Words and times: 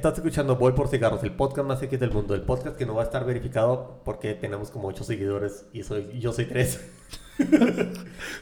Estás 0.00 0.16
escuchando 0.16 0.56
Voy 0.56 0.72
por 0.72 0.88
Cigarros, 0.88 1.22
el 1.24 1.32
podcast 1.32 1.68
más 1.68 1.82
X 1.82 2.00
del 2.00 2.10
mundo. 2.10 2.34
El 2.34 2.40
podcast 2.40 2.74
que 2.74 2.86
no 2.86 2.94
va 2.94 3.02
a 3.02 3.04
estar 3.04 3.26
verificado 3.26 4.00
porque 4.02 4.32
tenemos 4.32 4.70
como 4.70 4.88
8 4.88 5.04
seguidores 5.04 5.66
y 5.74 5.82
soy, 5.82 6.18
yo 6.18 6.32
soy 6.32 6.46
3. 6.46 6.80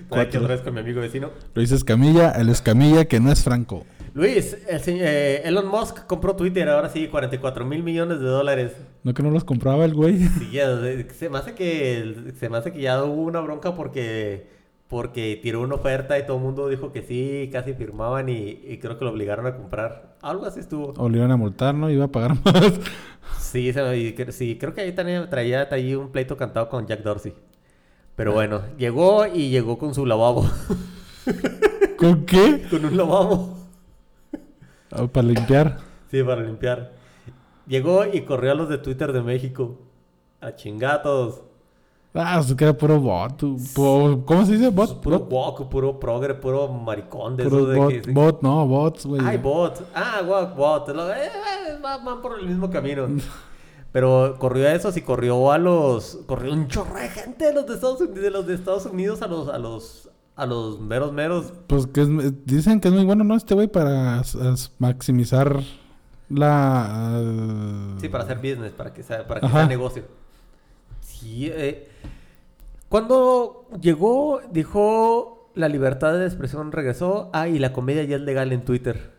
Cuatro. 0.08 0.40
otra 0.40 0.54
vez 0.54 0.62
con 0.62 0.74
mi 0.74 0.78
amigo 0.78 1.00
vecino. 1.00 1.30
Luis 1.54 1.72
Escamilla, 1.72 2.30
el 2.30 2.48
Escamilla 2.48 3.06
que 3.06 3.18
no 3.18 3.32
es 3.32 3.42
Franco. 3.42 3.84
Luis, 4.14 4.56
el 4.68 4.80
señor, 4.80 5.08
eh, 5.08 5.48
Elon 5.48 5.66
Musk 5.66 6.06
compró 6.06 6.36
Twitter, 6.36 6.68
ahora 6.68 6.90
sí, 6.90 7.08
44 7.08 7.66
mil 7.66 7.82
millones 7.82 8.20
de 8.20 8.26
dólares. 8.26 8.76
¿No 9.02 9.12
que 9.12 9.24
no 9.24 9.32
los 9.32 9.42
compraba 9.42 9.84
el 9.84 9.94
güey? 9.94 10.16
Sí, 10.16 10.52
ya, 10.52 10.78
se 11.12 11.28
me 11.28 11.38
hace 11.38 11.56
que, 11.56 12.34
se 12.38 12.48
me 12.48 12.58
hace 12.58 12.72
que 12.72 12.82
ya 12.82 13.02
hubo 13.02 13.22
una 13.22 13.40
bronca 13.40 13.74
porque 13.74 14.46
porque 14.88 15.38
tiró 15.42 15.60
una 15.60 15.74
oferta 15.74 16.18
y 16.18 16.26
todo 16.26 16.38
el 16.38 16.42
mundo 16.42 16.68
dijo 16.68 16.92
que 16.92 17.02
sí, 17.02 17.50
casi 17.52 17.74
firmaban 17.74 18.28
y, 18.28 18.78
creo 18.78 18.98
que 18.98 19.04
lo 19.04 19.10
obligaron 19.10 19.46
a 19.46 19.54
comprar. 19.54 20.07
Algo 20.22 20.46
así 20.46 20.60
estuvo. 20.60 20.94
O 20.96 21.08
le 21.08 21.18
iban 21.18 21.30
a 21.30 21.36
multar, 21.36 21.74
¿no? 21.74 21.90
Iba 21.90 22.06
a 22.06 22.08
pagar 22.08 22.36
más. 22.44 22.80
Sí, 23.38 23.72
sí 24.30 24.58
creo 24.58 24.74
que 24.74 24.80
ahí 24.80 24.92
también 24.92 25.28
traía, 25.30 25.68
traía 25.68 25.98
un 25.98 26.10
pleito 26.10 26.36
cantado 26.36 26.68
con 26.68 26.86
Jack 26.86 27.02
Dorsey. 27.02 27.34
Pero 28.16 28.32
bueno, 28.32 28.62
llegó 28.76 29.26
y 29.26 29.48
llegó 29.50 29.78
con 29.78 29.94
su 29.94 30.04
lavabo. 30.04 30.44
¿Con 31.96 32.26
qué? 32.26 32.66
con 32.68 32.84
un 32.84 32.96
lavabo. 32.96 33.56
Ah, 34.90 35.06
para 35.06 35.28
limpiar. 35.28 35.78
Sí, 36.10 36.22
para 36.22 36.42
limpiar. 36.42 36.92
Llegó 37.66 38.06
y 38.06 38.22
corrió 38.22 38.52
a 38.52 38.54
los 38.54 38.68
de 38.68 38.78
Twitter 38.78 39.12
de 39.12 39.22
México. 39.22 39.78
A 40.40 40.54
chingatos. 40.54 41.42
Ah, 42.20 42.40
eso 42.40 42.56
queda 42.56 42.76
puro 42.76 43.00
bot. 43.00 43.40
¿Cómo 44.24 44.44
se 44.44 44.52
dice? 44.52 44.70
Bot. 44.70 45.00
Puro 45.00 45.18
walk, 45.30 45.68
puro 45.68 46.00
progre, 46.00 46.34
puro 46.34 46.66
maricón 46.66 47.36
de 47.36 47.44
puro 47.44 47.72
eso 47.72 47.80
bot, 47.80 47.92
de 47.92 48.02
que, 48.02 48.10
bot, 48.10 48.42
no, 48.42 48.66
bots, 48.66 49.06
güey. 49.06 49.20
Ay, 49.24 49.36
bot. 49.38 49.80
Ah, 49.94 50.20
walk, 50.26 50.56
bot. 50.56 50.88
Eh, 50.88 50.92
eh, 50.92 51.78
van 51.80 52.20
por 52.20 52.40
el 52.40 52.48
mismo 52.48 52.68
camino. 52.70 53.06
Pero 53.92 54.34
corrió 54.38 54.66
a 54.66 54.72
esos 54.72 54.96
y 54.96 55.02
corrió 55.02 55.52
a 55.52 55.58
los. 55.58 56.18
Corrió 56.26 56.52
un 56.52 56.66
chorro 56.66 56.96
de 56.96 57.08
gente 57.08 57.46
de 57.46 57.54
los 57.54 57.66
de 57.66 57.74
Estados 57.74 58.00
Unidos, 58.00 58.22
de 58.22 58.30
los 58.30 58.46
de 58.46 58.54
Estados 58.54 58.86
Unidos 58.86 59.22
a 59.22 59.28
los, 59.28 59.48
a 59.48 59.58
los, 59.58 60.10
a 60.34 60.44
los 60.44 60.80
meros 60.80 61.12
meros. 61.12 61.52
Pues 61.68 61.86
que 61.86 62.04
dicen 62.44 62.80
que 62.80 62.88
es 62.88 62.94
muy 62.94 63.04
bueno, 63.04 63.22
¿no? 63.22 63.36
Este 63.36 63.54
güey 63.54 63.68
para 63.68 64.22
maximizar 64.78 65.60
la. 66.28 67.22
sí, 68.00 68.08
para 68.08 68.24
hacer 68.24 68.38
business, 68.38 68.72
para 68.72 68.92
que 68.92 69.04
sea, 69.04 69.26
para 69.26 69.40
que 69.40 69.48
sea 69.48 69.66
negocio. 69.66 70.17
Sí, 71.20 71.50
eh. 71.52 71.88
Cuando 72.88 73.68
llegó, 73.80 74.40
dijo 74.50 75.50
la 75.54 75.68
libertad 75.68 76.14
de 76.18 76.26
expresión 76.26 76.72
regresó. 76.72 77.30
Ah, 77.32 77.48
y 77.48 77.58
la 77.58 77.72
comedia 77.72 78.04
ya 78.04 78.16
es 78.16 78.22
legal 78.22 78.52
en 78.52 78.64
Twitter. 78.64 79.10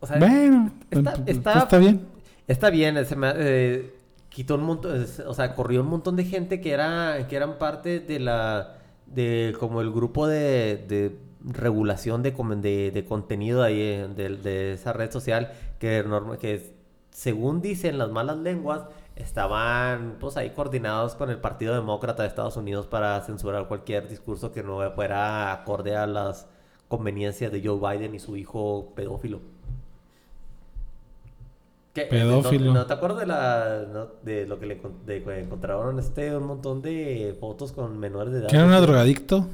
O 0.00 0.06
sea, 0.06 0.18
bueno, 0.18 0.72
está, 0.90 1.14
pues, 1.14 1.36
está 1.38 1.78
bien 1.78 2.14
Está 2.46 2.68
bien, 2.68 3.02
se 3.06 3.16
me, 3.16 3.32
eh, 3.36 3.94
quitó 4.28 4.56
un 4.56 4.64
montón, 4.64 5.06
o 5.26 5.34
sea, 5.34 5.54
corrió 5.54 5.80
un 5.80 5.86
montón 5.88 6.14
de 6.16 6.24
gente 6.24 6.60
que 6.60 6.72
era 6.72 7.26
que 7.26 7.36
eran 7.36 7.56
parte 7.56 8.00
de 8.00 8.18
la 8.20 8.78
de 9.06 9.56
como 9.58 9.80
el 9.80 9.90
grupo 9.90 10.26
de, 10.26 10.84
de 10.88 11.16
regulación 11.42 12.22
de, 12.22 12.32
de, 12.32 12.90
de 12.90 13.04
contenido 13.06 13.62
ahí 13.62 13.80
eh, 13.80 14.08
de, 14.14 14.36
de, 14.36 14.72
esa 14.74 14.92
red 14.92 15.10
social 15.10 15.52
que, 15.78 16.04
que 16.38 16.74
según 17.10 17.62
dicen 17.62 17.96
las 17.96 18.10
malas 18.10 18.36
lenguas 18.38 18.82
estaban 19.16 20.16
pues 20.18 20.36
ahí 20.36 20.50
coordinados 20.50 21.14
con 21.14 21.30
el 21.30 21.38
Partido 21.38 21.74
Demócrata 21.74 22.22
de 22.22 22.28
Estados 22.28 22.56
Unidos 22.56 22.86
para 22.86 23.20
censurar 23.22 23.68
cualquier 23.68 24.08
discurso 24.08 24.52
que 24.52 24.62
no 24.62 24.78
fuera 24.92 25.52
acorde 25.52 25.96
a 25.96 26.06
las 26.06 26.48
conveniencias 26.88 27.52
de 27.52 27.62
Joe 27.64 27.96
Biden 27.96 28.14
y 28.14 28.18
su 28.18 28.36
hijo 28.36 28.92
pedófilo. 28.94 29.40
Pedófilo. 31.92 32.72
¿no, 32.72 32.86
te 32.86 32.92
acuerdas 32.92 33.20
de, 33.20 33.26
la, 33.26 34.08
de 34.22 34.46
lo 34.46 34.58
que 34.58 34.66
le 34.66 34.80
de, 35.06 35.40
encontraron 35.40 36.00
este, 36.00 36.36
un 36.36 36.44
montón 36.44 36.82
de 36.82 37.36
fotos 37.38 37.70
con 37.70 37.98
menores 37.98 38.32
de 38.32 38.40
edad? 38.40 38.48
¿Que 38.48 38.56
era 38.56 38.64
un 38.66 38.72
drogadicto? 38.82 39.46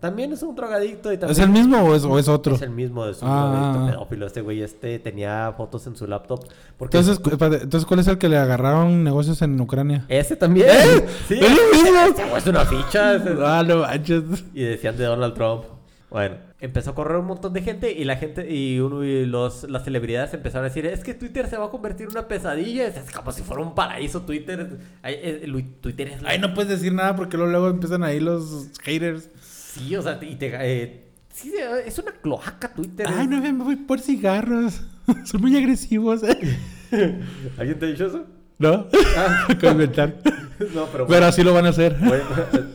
También 0.00 0.32
es 0.32 0.42
un 0.44 0.54
drogadicto. 0.54 1.12
Y 1.12 1.18
también 1.18 1.30
¿Es 1.30 1.44
el 1.44 1.50
mismo 1.50 1.78
o 1.78 1.94
es, 1.94 2.04
o 2.04 2.18
es 2.18 2.28
otro? 2.28 2.54
Es 2.54 2.62
el 2.62 2.70
mismo, 2.70 3.04
es 3.06 3.20
un 3.20 3.28
ah. 3.28 3.50
drogadicto 3.50 3.86
pedófilo. 3.92 4.26
Este 4.26 4.40
güey 4.42 4.62
este 4.62 4.98
tenía 5.00 5.52
fotos 5.56 5.86
en 5.88 5.96
su 5.96 6.06
laptop. 6.06 6.44
Porque... 6.76 6.98
Entonces, 6.98 7.20
entonces, 7.24 7.84
¿cuál 7.84 8.00
es 8.00 8.06
el 8.06 8.18
que 8.18 8.28
le 8.28 8.36
agarraron 8.36 9.02
negocios 9.02 9.42
en 9.42 9.60
Ucrania? 9.60 10.04
Ese 10.08 10.36
también. 10.36 10.68
¿Eh? 10.68 11.06
Sí. 11.26 11.34
¿Es 11.34 11.50
el 11.50 11.82
mismo? 11.82 12.36
Es 12.36 12.46
una 12.46 12.64
ficha. 12.64 13.20
Ah, 13.44 13.64
no 13.66 13.78
manches. 13.78 14.22
Y 14.54 14.62
decían 14.62 14.96
de 14.96 15.04
Donald 15.04 15.34
Trump. 15.34 15.64
Bueno, 16.10 16.36
empezó 16.58 16.90
a 16.90 16.94
correr 16.94 17.18
un 17.18 17.26
montón 17.26 17.52
de 17.52 17.60
gente 17.60 17.92
y 17.92 18.04
la 18.04 18.16
gente 18.16 18.50
y, 18.50 18.80
uno, 18.80 19.04
y 19.04 19.26
los, 19.26 19.64
las 19.64 19.84
celebridades 19.84 20.32
empezaron 20.32 20.64
a 20.64 20.68
decir, 20.68 20.86
es 20.86 21.04
que 21.04 21.12
Twitter 21.12 21.48
se 21.48 21.58
va 21.58 21.66
a 21.66 21.70
convertir 21.70 22.06
en 22.06 22.12
una 22.12 22.26
pesadilla, 22.26 22.86
es 22.86 23.12
como 23.12 23.30
si 23.30 23.42
fuera 23.42 23.62
un 23.62 23.74
paraíso 23.74 24.22
Twitter. 24.22 24.78
Eh, 25.04 25.52
Twitter 25.82 26.08
es... 26.08 26.22
Ay, 26.24 26.38
no 26.38 26.54
puedes 26.54 26.70
decir 26.70 26.94
nada 26.94 27.14
porque 27.14 27.36
luego, 27.36 27.68
empiezan 27.68 28.02
ahí 28.04 28.20
los 28.20 28.68
haters. 28.82 29.28
Sí, 29.78 29.94
o 29.96 30.02
sea, 30.02 30.18
y 30.20 30.36
te... 30.36 30.50
Eh, 30.54 31.04
sí, 31.32 31.54
es 31.84 31.98
una 31.98 32.12
cloaca 32.12 32.72
Twitter. 32.74 33.06
Ay, 33.08 33.26
no, 33.26 33.40
me 33.40 33.52
voy 33.52 33.76
por 33.76 34.00
cigarros. 34.00 34.82
Son 35.24 35.40
muy 35.40 35.56
agresivos. 35.56 36.22
¿Alguien 37.58 37.78
te 37.78 37.86
ha 37.86 37.88
dicho 37.88 38.06
eso? 38.06 38.26
¿No? 38.58 38.88
Ah. 39.16 39.46
Comentar. 39.60 40.16
no, 40.74 40.86
pero, 40.86 41.06
pero 41.06 41.26
así 41.26 41.42
lo 41.42 41.54
van 41.54 41.66
a 41.66 41.68
hacer. 41.68 41.96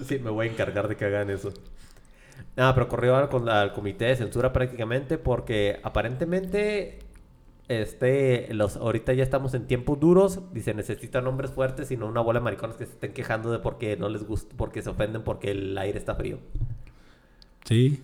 sí, 0.08 0.20
me 0.20 0.30
voy 0.30 0.48
a 0.48 0.52
encargar 0.52 0.88
de 0.88 0.96
que 0.96 1.06
hagan 1.06 1.30
eso. 1.30 1.54
Nada, 2.56 2.74
pero 2.74 2.88
corrió 2.88 3.16
al, 3.16 3.50
al, 3.50 3.74
comité 3.74 4.06
de 4.06 4.16
censura 4.16 4.54
prácticamente 4.54 5.18
porque 5.18 5.80
aparentemente 5.84 7.00
este 7.68 8.54
los 8.54 8.76
ahorita 8.76 9.14
ya 9.14 9.24
estamos 9.24 9.54
en 9.54 9.66
tiempos 9.68 10.00
duros 10.00 10.42
y 10.54 10.60
se 10.60 10.74
necesitan 10.74 11.26
hombres 11.28 11.52
fuertes 11.52 11.92
y 11.92 11.98
no 11.98 12.08
una 12.08 12.22
bola 12.22 12.40
de 12.40 12.44
maricones 12.44 12.76
que 12.76 12.86
se 12.86 12.92
estén 12.92 13.14
quejando 13.14 13.52
de 13.52 13.60
porque 13.60 13.98
no 13.98 14.10
les 14.10 14.24
gusta, 14.24 14.54
porque 14.56 14.82
se 14.82 14.90
ofenden 14.90 15.24
porque 15.24 15.52
el 15.52 15.78
aire 15.78 15.98
está 15.98 16.14
frío. 16.16 16.40
Sí. 17.66 18.04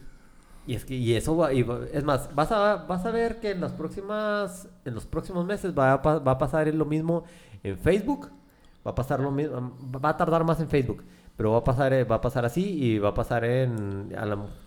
Y 0.67 0.75
es 0.75 0.85
que 0.85 0.95
y 0.95 1.13
eso 1.13 1.35
va, 1.35 1.53
y 1.53 1.65
es 1.93 2.03
más, 2.03 2.33
vas 2.35 2.51
a 2.51 2.75
vas 2.87 3.05
a 3.05 3.11
ver 3.11 3.39
que 3.39 3.51
en 3.51 3.61
las 3.61 3.71
próximas 3.71 4.67
en 4.85 4.93
los 4.93 5.05
próximos 5.05 5.45
meses 5.45 5.73
va 5.77 5.93
a, 5.93 5.97
va 5.97 6.31
a 6.31 6.37
pasar 6.37 6.73
lo 6.73 6.85
mismo 6.85 7.23
en 7.63 7.77
Facebook, 7.77 8.29
va 8.85 8.91
a 8.91 8.95
pasar 8.95 9.19
lo 9.19 9.31
mismo, 9.31 9.75
va 10.03 10.09
a 10.09 10.17
tardar 10.17 10.43
más 10.43 10.59
en 10.59 10.69
Facebook 10.69 11.03
pero 11.39 11.53
va 11.53 11.59
a 11.59 11.63
pasar, 11.63 11.93
eh, 11.93 12.03
va 12.03 12.17
a 12.17 12.21
pasar 12.21 12.43
así 12.43 12.83
y 12.83 12.99
va 12.99 13.09
a 13.09 13.13
pasar 13.13 13.45
en... 13.45 14.13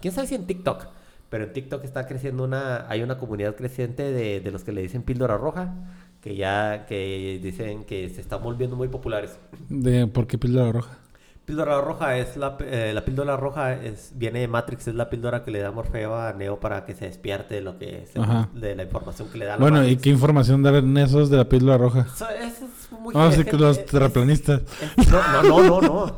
¿Quién 0.01 0.15
sabe 0.15 0.27
si 0.27 0.35
en 0.35 0.47
TikTok? 0.47 0.87
Pero 1.29 1.45
en 1.45 1.53
TikTok 1.53 1.85
está 1.85 2.07
creciendo 2.07 2.45
una... 2.45 2.89
Hay 2.89 3.03
una 3.03 3.19
comunidad 3.19 3.57
creciente 3.57 4.05
de, 4.05 4.41
de 4.41 4.51
los 4.51 4.65
que 4.65 4.73
le 4.73 4.81
dicen 4.81 5.03
píldora 5.03 5.37
roja, 5.37 5.75
que 6.23 6.35
ya 6.35 6.87
que 6.87 7.39
dicen 7.43 7.85
que 7.85 8.09
se 8.09 8.23
están 8.23 8.43
volviendo 8.43 8.75
muy 8.75 8.89
populares. 8.89 9.39
¿De 9.69 10.07
por 10.07 10.27
qué 10.27 10.39
píldora 10.39 10.73
roja? 10.73 10.99
Píldora 11.45 11.81
roja 11.81 12.17
es 12.19 12.37
la, 12.37 12.57
eh, 12.61 12.93
la 12.95 13.05
píldora 13.05 13.37
roja 13.37 13.73
es 13.75 14.13
viene 14.15 14.41
de 14.41 14.49
Matrix 14.49 14.87
es 14.87 14.95
la 14.95 15.11
píldora 15.11 15.43
que 15.43 15.51
le 15.51 15.59
da 15.59 15.73
Morfeo 15.73 16.15
a 16.15 16.33
Neo 16.33 16.61
para 16.61 16.85
que 16.85 16.95
se 16.95 17.07
despierte 17.07 17.57
de 17.57 17.61
lo 17.63 17.79
que 17.79 18.07
de 18.55 18.77
la 18.77 18.85
información 18.85 19.29
que 19.29 19.39
le 19.39 19.47
da. 19.47 19.57
Bueno 19.57 19.85
y 19.85 19.97
qué 19.97 20.11
información 20.11 20.63
dan 20.63 20.97
esos 20.97 21.31
de 21.31 21.39
la 21.39 21.49
píldora 21.49 21.79
roja. 21.79 22.07
Eso, 22.15 22.29
es 22.31 22.93
muy. 22.93 23.13
Vamos 23.13 23.39
a 23.39 23.45
que 23.45 23.57
los 23.57 23.85
terraplanistas. 23.87 24.63
no, 25.11 25.43
no, 25.43 25.43
no, 25.43 25.81
no, 25.81 26.07
no, 26.07 26.17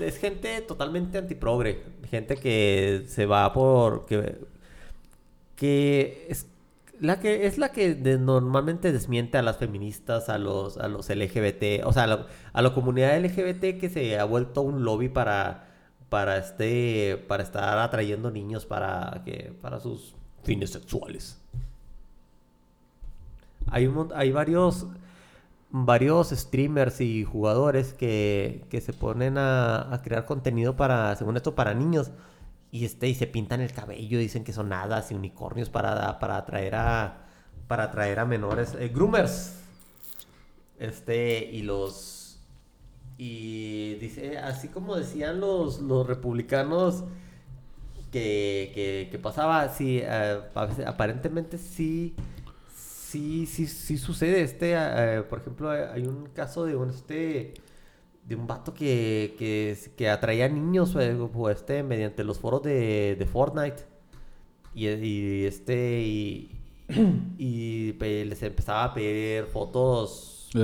Es 0.00 0.18
gente 0.18 0.62
totalmente 0.62 1.18
antiprogre, 1.18 1.84
gente 2.10 2.36
que 2.36 3.04
se 3.06 3.24
va 3.24 3.52
por 3.52 4.04
que 4.06 4.38
que 5.58 6.26
es 6.28 6.46
la 7.00 7.20
que 7.20 7.46
es 7.46 7.58
la 7.58 7.70
que 7.70 7.94
normalmente 7.94 8.92
desmiente 8.92 9.38
a 9.38 9.42
las 9.42 9.56
feministas, 9.56 10.28
a 10.28 10.38
los, 10.38 10.78
a 10.78 10.88
los 10.88 11.08
LGBT, 11.08 11.84
o 11.84 11.92
sea, 11.92 12.26
a 12.52 12.62
la, 12.62 12.74
comunidad 12.74 13.18
LGBT 13.18 13.78
que 13.78 13.88
se 13.88 14.18
ha 14.18 14.24
vuelto 14.24 14.62
un 14.62 14.84
lobby 14.84 15.08
para, 15.08 15.68
para, 16.08 16.38
este, 16.38 17.22
para 17.28 17.42
estar 17.42 17.78
atrayendo 17.78 18.30
niños 18.30 18.66
para, 18.66 19.22
que, 19.24 19.52
para 19.60 19.80
sus 19.80 20.14
fines 20.42 20.70
sexuales. 20.70 21.40
Hay, 23.70 23.86
un, 23.86 24.10
hay 24.14 24.32
varios, 24.32 24.86
varios 25.70 26.30
streamers 26.30 27.00
y 27.00 27.24
jugadores 27.24 27.92
que, 27.92 28.64
que 28.70 28.80
se 28.80 28.92
ponen 28.92 29.38
a, 29.38 29.92
a 29.94 30.02
crear 30.02 30.24
contenido 30.24 30.76
para, 30.76 31.14
según 31.16 31.36
esto, 31.36 31.54
para 31.54 31.74
niños 31.74 32.10
y 32.70 32.84
este 32.84 33.08
y 33.08 33.14
se 33.14 33.26
pintan 33.26 33.60
el 33.60 33.72
cabello 33.72 34.18
dicen 34.18 34.44
que 34.44 34.52
son 34.52 34.72
hadas 34.72 35.10
y 35.10 35.14
unicornios 35.14 35.70
para, 35.70 36.18
para 36.18 36.36
atraer 36.36 36.74
a 36.74 37.24
para 37.66 37.84
atraer 37.84 38.18
a 38.18 38.24
menores 38.24 38.74
eh, 38.78 38.88
groomers. 38.88 39.54
Este 40.78 41.50
y 41.52 41.62
los 41.62 42.40
y 43.16 43.94
dice 43.94 44.38
así 44.38 44.68
como 44.68 44.96
decían 44.96 45.40
los 45.40 45.80
los 45.80 46.06
republicanos 46.06 47.04
que, 48.12 49.08
que, 49.10 49.18
pasaba 49.18 49.68
sí 49.68 50.00
eh, 50.02 50.40
aparentemente 50.86 51.58
sí 51.58 52.14
sí 52.74 53.46
sí 53.46 53.66
sí 53.66 53.98
sucede 53.98 54.42
este 54.42 54.74
eh, 54.76 55.22
por 55.28 55.40
ejemplo 55.40 55.70
hay 55.70 56.06
un 56.06 56.26
caso 56.26 56.64
de 56.64 56.78
este 56.90 57.54
de 58.28 58.36
un 58.36 58.46
vato 58.46 58.74
que, 58.74 59.34
que, 59.38 59.76
que 59.96 60.08
atraía 60.10 60.48
niños 60.48 60.92
pues, 60.92 61.56
este, 61.56 61.82
mediante 61.82 62.24
los 62.24 62.38
foros 62.38 62.62
de, 62.62 63.16
de 63.18 63.26
Fortnite. 63.26 63.84
Y, 64.74 64.88
y 64.88 65.46
este 65.46 66.02
y, 66.02 66.50
y 67.38 67.92
les 67.94 68.42
empezaba 68.42 68.84
a 68.84 68.94
pedir 68.94 69.44
fotos 69.46 70.50
Eh. 70.54 70.58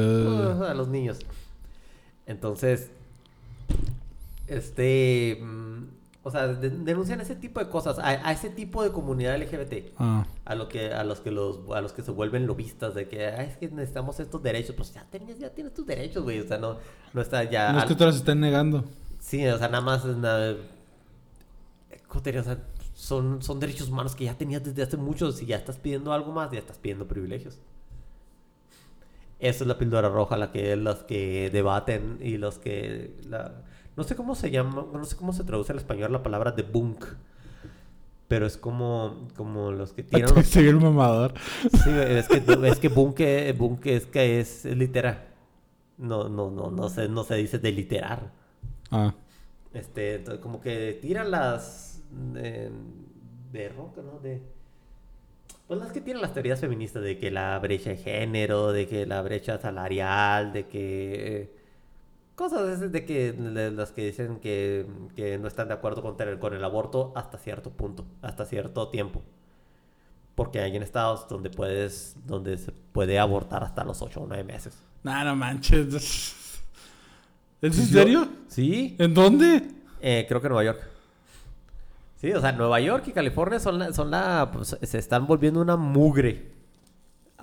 uh, 0.58 0.64
a 0.64 0.74
los 0.74 0.88
niños. 0.88 1.18
Entonces, 2.26 2.90
este, 4.46 5.38
mm, 5.42 5.84
o 6.26 6.30
sea, 6.30 6.46
de- 6.48 6.70
denuncian 6.70 7.20
ese 7.20 7.36
tipo 7.36 7.60
de 7.60 7.68
cosas, 7.68 7.98
a, 7.98 8.08
a 8.08 8.32
ese 8.32 8.48
tipo 8.50 8.82
de 8.82 8.90
comunidad 8.90 9.36
LGBT. 9.40 9.92
Ah. 9.98 10.26
A, 10.46 10.54
lo 10.56 10.68
que, 10.68 10.92
a, 10.92 11.04
los 11.04 11.20
que 11.20 11.30
los, 11.30 11.60
a 11.74 11.80
los 11.80 11.92
que 11.92 12.02
se 12.02 12.10
vuelven 12.10 12.46
lobistas 12.46 12.94
de 12.94 13.06
que 13.08 13.26
"Ay, 13.26 13.48
es 13.50 13.56
que 13.58 13.68
necesitamos 13.68 14.18
estos 14.20 14.42
derechos. 14.42 14.74
Pues 14.74 14.92
ya, 14.92 15.04
tenías, 15.10 15.38
ya 15.38 15.50
tienes 15.50 15.74
tus 15.74 15.86
derechos, 15.86 16.24
güey. 16.24 16.40
O 16.40 16.46
sea, 16.48 16.58
no, 16.58 16.78
no 17.12 17.20
está 17.20 17.44
ya. 17.44 17.70
No 17.72 17.78
es 17.78 17.82
al- 17.84 17.88
que 17.90 17.94
te 17.94 18.04
los 18.06 18.16
estén 18.16 18.40
negando. 18.40 18.84
Sí, 19.20 19.46
o 19.46 19.56
sea, 19.58 19.68
nada 19.68 19.82
más. 19.84 20.04
Nada. 20.04 20.56
O 22.14 22.20
sea, 22.42 22.58
son, 22.94 23.42
son 23.42 23.60
derechos 23.60 23.88
humanos 23.88 24.14
que 24.14 24.24
ya 24.24 24.34
tenías 24.38 24.62
desde 24.64 24.82
hace 24.82 24.96
mucho. 24.96 25.30
Si 25.32 25.46
ya 25.46 25.56
estás 25.56 25.76
pidiendo 25.78 26.12
algo 26.12 26.32
más, 26.32 26.50
ya 26.50 26.58
estás 26.58 26.78
pidiendo 26.78 27.06
privilegios. 27.06 27.58
Esa 29.40 29.64
es 29.64 29.68
la 29.68 29.76
píldora 29.76 30.08
roja, 30.08 30.36
la 30.36 30.52
que 30.52 30.74
los 30.76 30.98
que 31.04 31.50
debaten 31.52 32.18
y 32.22 32.38
los 32.38 32.58
que. 32.58 33.14
La... 33.28 33.52
No 33.96 34.04
sé 34.04 34.16
cómo 34.16 34.34
se 34.34 34.50
llama, 34.50 34.86
no 34.92 35.04
sé 35.04 35.16
cómo 35.16 35.32
se 35.32 35.44
traduce 35.44 35.72
al 35.72 35.78
español 35.78 36.12
la 36.12 36.22
palabra 36.22 36.52
debunk. 36.52 37.04
Pero 38.26 38.46
es 38.46 38.56
como, 38.56 39.28
como 39.36 39.70
los 39.70 39.92
que 39.92 40.02
tiran 40.02 40.30
los 40.34 40.46
Soy 40.46 40.66
el 40.66 40.76
mamador. 40.76 41.34
Sí, 41.62 41.90
es 41.90 42.26
que, 42.26 42.42
es 42.68 42.78
que 42.78 42.88
bunke, 42.88 43.52
bunke 43.52 43.96
es 43.96 44.06
que 44.06 44.40
es, 44.40 44.64
es 44.64 44.76
literar. 44.76 45.28
No, 45.98 46.28
no, 46.28 46.50
no, 46.50 46.70
no 46.70 46.88
se, 46.88 47.08
no 47.08 47.22
se 47.22 47.36
dice 47.36 47.58
de 47.58 47.70
literar. 47.70 48.32
Ah. 48.90 49.14
Este, 49.72 50.16
entonces, 50.16 50.40
como 50.40 50.60
que 50.60 50.98
tiran 51.00 51.30
las 51.30 52.02
de, 52.10 52.70
de 53.52 53.68
roca, 53.68 54.02
¿no? 54.02 54.18
De, 54.18 54.42
pues 55.66 55.80
las 55.80 55.92
que 55.92 56.00
tiran 56.00 56.20
las 56.20 56.34
teorías 56.34 56.60
feministas 56.60 57.02
de 57.02 57.18
que 57.18 57.30
la 57.30 57.58
brecha 57.58 57.90
de 57.90 57.96
género, 57.96 58.72
de 58.72 58.86
que 58.86 59.06
la 59.06 59.22
brecha 59.22 59.58
salarial, 59.58 60.52
de 60.52 60.66
que 60.66 61.53
cosas 62.34 62.92
de 62.92 63.04
que 63.04 63.32
de 63.32 63.70
las 63.70 63.92
que 63.92 64.06
dicen 64.06 64.38
que, 64.40 64.86
que 65.16 65.38
no 65.38 65.48
están 65.48 65.68
de 65.68 65.74
acuerdo 65.74 66.02
con, 66.02 66.16
tener- 66.16 66.38
con 66.38 66.54
el 66.54 66.64
aborto 66.64 67.12
hasta 67.14 67.38
cierto 67.38 67.70
punto, 67.70 68.04
hasta 68.22 68.44
cierto 68.44 68.88
tiempo. 68.88 69.22
Porque 70.34 70.58
hay 70.60 70.74
en 70.76 70.82
estados 70.82 71.28
donde 71.28 71.48
puedes, 71.50 72.16
donde 72.26 72.58
se 72.58 72.72
puede 72.72 73.18
abortar 73.20 73.62
hasta 73.62 73.84
los 73.84 74.02
8 74.02 74.22
o 74.22 74.26
9 74.26 74.42
meses. 74.44 74.76
Nah, 75.04 75.22
no 75.24 75.36
manches. 75.36 76.34
¿Es 77.62 77.78
en 77.78 77.86
serio? 77.86 78.28
Sí, 78.48 78.96
¿En 78.98 79.14
dónde? 79.14 79.70
Eh, 80.00 80.26
creo 80.28 80.40
que 80.40 80.48
Nueva 80.48 80.64
York. 80.64 80.80
Sí, 82.16 82.32
o 82.32 82.40
sea, 82.40 82.52
Nueva 82.52 82.80
York 82.80 83.04
y 83.08 83.12
California 83.12 83.60
son 83.60 83.78
la, 83.78 83.92
son 83.92 84.10
la 84.10 84.50
pues, 84.52 84.76
se 84.82 84.98
están 84.98 85.26
volviendo 85.26 85.60
una 85.60 85.76
mugre. 85.76 86.53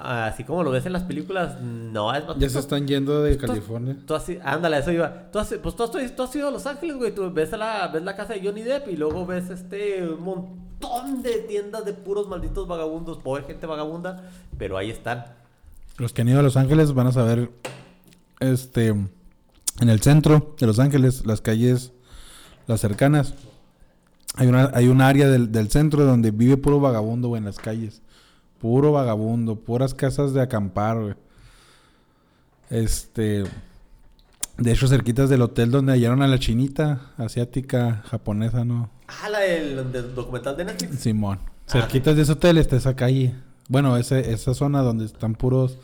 Así 0.03 0.43
como 0.43 0.63
lo 0.63 0.71
ves 0.71 0.85
en 0.85 0.93
las 0.93 1.03
películas, 1.03 1.61
no 1.61 2.13
es 2.13 2.23
Ya 2.37 2.49
se 2.49 2.59
están 2.59 2.87
yendo 2.87 3.21
de 3.21 3.35
tú- 3.35 3.45
California. 3.47 3.97
Tú 4.05 4.15
has, 4.15 4.25
ándale, 4.43 4.79
eso 4.79 4.91
iba. 4.91 5.29
Tú 5.31 5.39
pues 5.61 5.75
tú 5.75 5.83
has, 5.83 6.15
tú 6.15 6.23
has 6.23 6.35
ido 6.35 6.47
a 6.47 6.51
Los 6.51 6.65
Ángeles, 6.65 6.97
güey. 6.97 7.13
Tú 7.13 7.31
ves, 7.31 7.51
la, 7.51 7.87
ves 7.87 8.01
la 8.03 8.15
casa 8.15 8.33
de 8.33 8.41
Johnny 8.43 8.63
Depp 8.63 8.87
y 8.89 8.97
luego 8.97 9.25
ves 9.25 9.49
este 9.49 10.07
un 10.07 10.23
montón 10.23 11.21
de 11.21 11.37
tiendas 11.47 11.85
de 11.85 11.93
puros 11.93 12.27
malditos 12.27 12.67
vagabundos, 12.67 13.19
pobre 13.19 13.43
gente 13.43 13.67
vagabunda, 13.67 14.23
pero 14.57 14.77
ahí 14.77 14.89
están. 14.89 15.25
Los 15.97 16.13
que 16.13 16.21
han 16.21 16.29
ido 16.29 16.39
a 16.39 16.43
Los 16.43 16.57
Ángeles 16.57 16.93
van 16.93 17.07
a 17.07 17.11
saber, 17.11 17.51
este, 18.39 18.87
en 18.87 19.09
el 19.89 20.01
centro 20.01 20.55
de 20.59 20.65
Los 20.65 20.79
Ángeles, 20.79 21.25
las 21.25 21.41
calles, 21.41 21.91
las 22.65 22.79
cercanas, 22.81 23.35
hay 24.35 24.47
una, 24.47 24.71
hay 24.73 24.87
un 24.87 25.01
área 25.01 25.27
del, 25.27 25.51
del 25.51 25.69
centro 25.69 26.05
donde 26.05 26.31
vive 26.31 26.57
puro 26.57 26.79
vagabundo, 26.79 27.27
güey, 27.27 27.39
en 27.39 27.45
las 27.45 27.57
calles. 27.59 28.01
Puro 28.61 28.91
vagabundo, 28.91 29.55
puras 29.55 29.93
casas 29.93 30.33
de 30.33 30.41
acampar, 30.41 30.99
güey. 30.99 31.15
Este, 32.69 33.43
de 34.57 34.71
hecho, 34.71 34.87
cerquitas 34.87 35.29
del 35.29 35.41
hotel 35.41 35.71
donde 35.71 35.93
hallaron 35.93 36.21
a 36.21 36.27
la 36.27 36.37
chinita 36.37 37.11
asiática, 37.17 38.03
japonesa, 38.09 38.63
¿no? 38.63 38.91
Ah, 39.07 39.29
la 39.29 39.39
del, 39.39 39.91
del 39.91 40.13
documental 40.13 40.55
de 40.55 40.65
Netflix. 40.65 40.99
Simón. 40.99 41.39
Ah. 41.43 41.51
Cerquitas 41.65 42.15
de 42.15 42.21
ese 42.21 42.33
hotel 42.33 42.59
está 42.59 42.75
esa 42.75 42.95
calle. 42.95 43.33
Bueno, 43.67 43.97
ese, 43.97 44.31
esa 44.31 44.53
zona 44.53 44.81
donde 44.81 45.05
están 45.05 45.33
puros... 45.33 45.77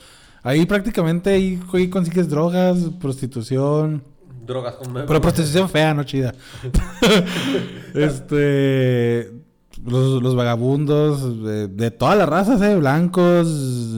Ahí 0.43 0.65
prácticamente 0.65 1.31
ahí, 1.31 1.59
ahí 1.73 1.89
consigues 1.89 2.29
drogas, 2.29 2.77
prostitución. 3.01 4.03
Drogas 4.45 4.75
con 4.75 4.93
Pero 4.93 5.19
prostitución 5.19 5.67
fea, 5.67 5.93
no 5.93 6.03
chida. 6.03 6.35
este... 7.95 9.36
Los, 9.85 10.21
los 10.21 10.35
vagabundos 10.35 11.43
de, 11.43 11.67
de 11.67 11.91
todas 11.91 12.17
las 12.17 12.27
razas, 12.27 12.61
¿eh? 12.61 12.75
Blancos, 12.77 13.47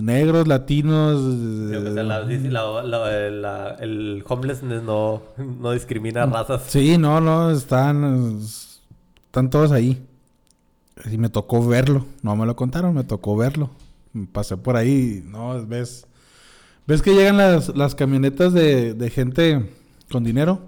negros, 0.03 0.47
latinos. 0.47 1.15
O 1.17 1.93
sea, 1.93 2.03
la- 2.03 2.25
dice 2.25 2.49
la- 2.51 2.83
la- 2.83 3.29
la- 3.29 3.75
el 3.79 4.23
homelessness 4.27 4.83
no, 4.83 5.21
no 5.37 5.71
discrimina 5.71 6.25
razas. 6.25 6.63
Sí, 6.67 6.97
no, 6.97 7.21
no, 7.21 7.49
están, 7.51 8.39
están 9.25 9.49
todos 9.49 9.71
ahí. 9.71 10.05
Y 11.09 11.17
me 11.17 11.29
tocó 11.29 11.65
verlo. 11.65 12.05
No 12.23 12.35
me 12.35 12.45
lo 12.45 12.55
contaron, 12.55 12.93
me 12.93 13.05
tocó 13.05 13.37
verlo. 13.37 13.69
Pasé 14.33 14.57
por 14.57 14.75
ahí, 14.75 15.23
no, 15.25 15.65
ves, 15.65 16.05
ves 16.87 17.01
que 17.01 17.13
llegan 17.13 17.37
las, 17.37 17.69
las 17.75 17.95
camionetas 17.95 18.53
de, 18.53 18.93
de 18.95 19.09
gente 19.09 19.69
con 20.11 20.23
dinero 20.23 20.59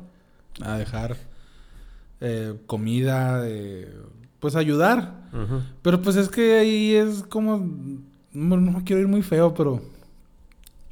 a 0.62 0.78
dejar 0.78 1.18
eh, 2.22 2.54
comida, 2.68 3.42
eh, 3.46 3.92
pues 4.42 4.56
ayudar. 4.58 5.22
Pero 5.82 6.02
pues 6.02 6.18
es 6.18 6.28
que 6.28 6.60
ahí 6.60 6.94
es 6.96 7.24
como, 7.24 7.66
no, 8.34 8.58
no 8.58 8.84
quiero 8.84 9.02
ir 9.02 9.08
muy 9.08 9.22
feo, 9.22 9.54
pero 9.54 9.82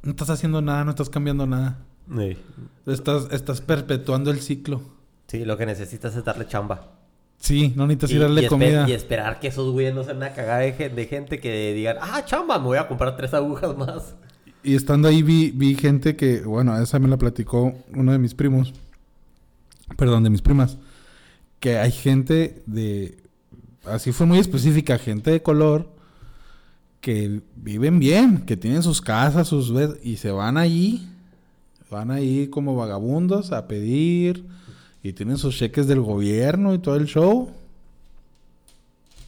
no 0.02 0.10
estás 0.10 0.30
haciendo 0.30 0.62
nada, 0.62 0.84
no 0.84 0.90
estás 0.90 1.10
cambiando 1.10 1.46
nada. 1.46 1.76
Sí. 2.16 2.38
Estás, 2.86 3.28
estás 3.30 3.60
perpetuando 3.60 4.30
el 4.30 4.40
ciclo. 4.40 4.80
Sí, 5.26 5.44
lo 5.44 5.58
que 5.58 5.66
necesitas 5.66 6.16
es 6.16 6.24
darle 6.24 6.46
chamba. 6.46 6.92
Sí, 7.38 7.72
no 7.76 7.86
necesitas 7.86 8.10
Y, 8.12 8.14
ir 8.14 8.20
a 8.22 8.24
darle 8.24 8.44
y 8.44 8.46
comida. 8.48 8.88
y 8.88 8.92
esperar 8.92 9.40
que 9.40 9.48
esos 9.48 9.70
güeyes 9.72 9.94
no 9.94 10.04
sean 10.04 10.18
una 10.18 10.32
cagada 10.32 10.60
de, 10.60 10.88
de 10.88 11.06
gente 11.06 11.38
que 11.40 11.74
digan, 11.74 11.96
ah, 12.00 12.24
chamba, 12.24 12.58
me 12.58 12.64
voy 12.66 12.78
a 12.78 12.86
comprar 12.88 13.16
tres 13.16 13.34
agujas 13.34 13.76
más. 13.76 14.14
Y 14.62 14.74
estando 14.74 15.08
ahí 15.08 15.22
vi, 15.22 15.50
vi 15.50 15.74
gente 15.74 16.16
que, 16.16 16.42
bueno, 16.42 16.76
esa 16.80 16.98
me 16.98 17.08
la 17.08 17.16
platicó 17.16 17.74
uno 17.94 18.12
de 18.12 18.18
mis 18.18 18.34
primos. 18.34 18.72
Perdón, 19.96 20.22
de 20.22 20.30
mis 20.30 20.42
primas. 20.42 20.78
Que 21.58 21.78
hay 21.78 21.90
gente 21.92 22.62
de... 22.66 23.18
Así 23.84 24.12
fue 24.12 24.26
muy 24.26 24.38
específica, 24.38 24.98
gente 24.98 25.30
de 25.30 25.42
color 25.42 25.88
que 27.00 27.40
viven 27.56 27.98
bien, 27.98 28.42
que 28.42 28.56
tienen 28.56 28.82
sus 28.82 29.00
casas, 29.00 29.48
sus... 29.48 29.72
Y 30.02 30.16
se 30.18 30.30
van 30.30 30.56
allí, 30.56 31.08
van 31.90 32.10
ahí 32.10 32.48
como 32.48 32.76
vagabundos 32.76 33.52
a 33.52 33.66
pedir 33.66 34.44
y 35.02 35.14
tienen 35.14 35.38
sus 35.38 35.56
cheques 35.56 35.86
del 35.86 36.00
gobierno 36.00 36.74
y 36.74 36.78
todo 36.78 36.96
el 36.96 37.06
show. 37.06 37.50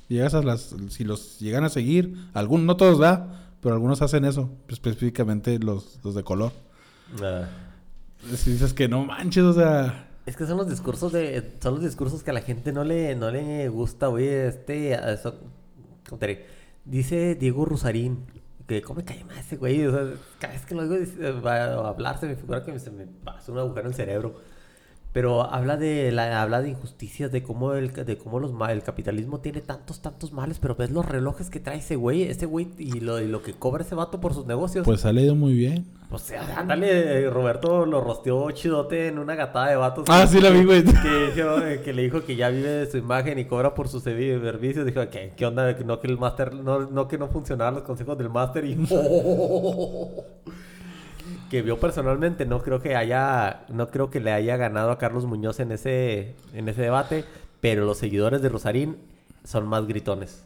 Llegas 0.09 0.35
a 0.35 0.43
las... 0.43 0.75
Si 0.91 1.05
los 1.05 1.41
llegan 1.41 1.65
a 1.65 1.71
seguir, 1.71 2.15
algunos, 2.35 2.67
no 2.67 2.77
todos 2.77 2.99
da, 2.99 3.49
pero 3.63 3.75
algunos 3.75 4.03
hacen 4.03 4.27
eso, 4.27 4.51
específicamente 4.69 5.59
los, 5.59 5.99
los 6.05 6.15
de 6.15 6.23
color. 6.23 6.53
Ah. 7.23 7.49
Si 8.37 8.53
dices 8.53 8.75
que 8.75 8.89
no 8.89 9.05
manches, 9.07 9.45
o 9.45 9.55
sea... 9.55 10.09
Es 10.25 10.37
que 10.37 10.47
son 10.47 10.57
los 10.57 10.69
discursos 10.69 11.13
de... 11.13 11.53
Son 11.61 11.75
los 11.75 11.83
discursos 11.83 12.23
que 12.23 12.31
a 12.31 12.35
la 12.35 12.43
gente 12.43 12.73
no 12.73 12.85
le, 12.85 13.15
no 13.17 13.31
le 13.31 13.69
gusta, 13.69 14.07
güey. 14.07 14.29
Este... 14.29 14.93
Eso. 15.13 15.35
Dice 16.85 17.35
Diego 17.35 17.65
Rusarín. 17.65 18.25
Que 18.67 18.81
cómo 18.81 18.99
me 18.99 19.05
cae 19.05 19.25
más 19.25 19.39
ese 19.39 19.57
güey. 19.57 19.85
O 19.87 19.91
sea, 19.91 20.17
cada 20.39 20.53
vez 20.53 20.65
que 20.65 20.75
lo 20.75 20.89
digo 20.89 21.43
va 21.45 21.65
a 21.65 21.89
hablar 21.89 22.21
se 22.21 22.27
me 22.27 22.37
figura 22.37 22.63
que 22.63 22.79
se 22.79 22.91
me 22.91 23.07
pasa 23.07 23.51
un 23.51 23.59
agujero 23.59 23.81
en 23.83 23.87
el 23.89 23.95
cerebro. 23.95 24.41
Pero 25.13 25.43
habla 25.43 25.77
de 25.77 26.11
la, 26.11 26.41
habla 26.41 26.63
de 26.63 26.71
injusticias, 26.71 27.31
de 27.31 27.43
cómo 27.43 27.75
el, 27.75 27.93
de 27.93 28.17
cómo 28.17 28.41
los 28.41 28.53
el 28.71 28.83
capitalismo 28.83 29.41
tiene 29.41 29.61
tantos, 29.61 30.01
tantos 30.01 30.33
males, 30.33 30.59
pero 30.59 30.75
ves 30.75 30.91
los 30.91 31.05
relojes 31.05 31.51
que 31.51 31.61
trae 31.61 31.79
ese 31.79 31.97
güey, 31.97 32.23
ese 32.23 32.47
güey 32.47 32.69
y 32.79 33.01
lo, 33.01 33.21
y 33.21 33.29
lo 33.29 33.43
que 33.43 33.53
cobra 33.53 33.83
ese 33.85 33.95
vato 33.95 34.21
por 34.21 34.33
sus 34.33 34.47
negocios. 34.47 34.87
Pues 34.87 35.05
ha 35.05 35.13
leído 35.13 35.35
muy 35.35 35.53
bien. 35.53 35.87
O 36.11 36.19
sea, 36.19 36.43
ándale, 36.59 37.29
Roberto 37.31 37.85
lo 37.85 38.01
rosteó 38.01 38.51
chidote 38.53 39.09
en 39.09 39.19
una 39.19 39.35
gatada 39.35 39.69
de 39.69 39.77
vatos. 39.77 40.05
Ah, 40.09 40.23
que- 40.23 40.29
sí 40.29 40.41
la 40.41 40.51
vi, 40.51 40.65
güey. 40.65 40.83
Que, 40.83 41.33
dijo, 41.35 41.59
eh, 41.59 41.81
que 41.83 41.93
le 41.93 42.03
dijo 42.03 42.23
que 42.25 42.37
ya 42.37 42.49
vive 42.49 42.69
de 42.69 42.91
su 42.91 42.97
imagen 42.99 43.39
y 43.39 43.45
cobra 43.45 43.75
por 43.75 43.89
sus 43.89 44.05
servi- 44.05 44.41
servicios. 44.41 44.87
Dijo, 44.87 45.01
¿qué, 45.11 45.33
qué 45.37 45.47
onda? 45.47 45.77
Que 45.77 45.85
No 45.85 46.01
que 46.01 46.07
el 46.09 46.17
máster, 46.19 46.55
no, 46.55 46.87
no 46.91 47.09
que 47.09 47.19
no 47.19 47.29
funcionaban 47.29 47.75
los 47.75 47.83
consejos 47.83 48.17
del 48.17 48.31
máster 48.31 48.65
y... 48.65 48.77
que 51.53 51.63
vio 51.63 51.79
personalmente, 51.79 52.47
no 52.47 52.63
creo 52.63 52.81
que 52.81 52.97
haya, 52.97 53.67
no 53.69 53.89
creo 53.91 54.09
que 54.11 54.21
le 54.21 54.33
haya 54.33 54.57
ganado 54.57 54.91
a 54.91 54.97
Carlos 54.99 55.27
Muñoz 55.27 55.61
en 55.61 55.71
ese, 55.73 56.35
en 56.55 56.67
ese 56.69 56.81
debate, 56.83 57.27
pero 57.61 57.85
los 57.85 57.99
seguidores 57.99 58.41
de 58.41 58.49
Rosarín 58.49 58.97
son 59.45 59.67
más 59.69 59.87
gritones. 59.87 60.45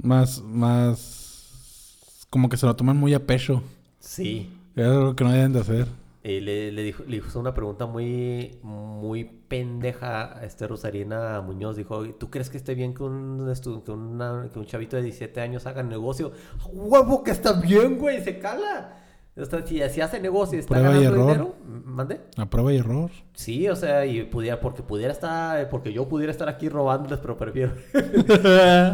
Más, 0.00 0.40
más... 0.42 2.26
Como 2.30 2.48
que 2.48 2.56
se 2.56 2.64
lo 2.64 2.74
toman 2.74 2.96
muy 2.96 3.12
a 3.12 3.26
pecho. 3.26 3.62
Sí. 4.00 4.50
Es 4.74 4.86
algo 4.86 5.14
que 5.14 5.24
no 5.24 5.32
deben 5.32 5.52
de 5.52 5.60
hacer. 5.60 5.86
Eh, 6.24 6.40
le, 6.40 6.72
le 6.72 6.82
dijo, 6.82 7.02
le 7.06 7.18
hizo 7.18 7.38
una 7.38 7.52
pregunta 7.52 7.84
muy, 7.84 8.56
muy 8.62 9.24
pendeja 9.24 10.40
este 10.44 10.68
Rosarina 10.68 11.40
Muñoz 11.42 11.76
dijo, 11.76 12.04
¿tú 12.14 12.30
crees 12.30 12.48
que 12.48 12.56
esté 12.56 12.74
bien 12.76 12.94
que 12.94 13.02
un, 13.02 13.52
que 13.84 13.90
una- 13.90 14.48
que 14.52 14.58
un 14.58 14.64
chavito 14.64 14.96
de 14.96 15.02
17 15.02 15.40
años 15.40 15.66
haga 15.66 15.82
negocio? 15.82 16.32
¡Huevo 16.72 17.22
que 17.24 17.32
está 17.32 17.52
bien, 17.60 17.98
güey! 17.98 18.22
¡Se 18.22 18.38
cala! 18.38 18.98
O 19.34 19.44
sea, 19.46 19.66
si, 19.66 19.80
si 19.88 20.00
hace 20.02 20.20
negocio 20.20 20.56
y 20.56 20.60
está 20.60 20.74
Prueba 20.74 20.90
y 20.90 21.04
ganando 21.04 21.30
error. 21.30 21.32
dinero, 21.32 21.56
¿mande? 21.86 22.20
A 22.36 22.50
prueba 22.50 22.70
y 22.72 22.76
error. 22.76 23.10
Sí, 23.32 23.66
o 23.66 23.74
sea, 23.76 24.04
y 24.04 24.24
pudiera, 24.24 24.60
porque 24.60 24.82
pudiera 24.82 25.10
estar, 25.10 25.70
porque 25.70 25.90
yo 25.92 26.06
pudiera 26.06 26.30
estar 26.30 26.50
aquí 26.50 26.68
robándoles, 26.68 27.18
pero 27.18 27.38
prefiero. 27.38 27.72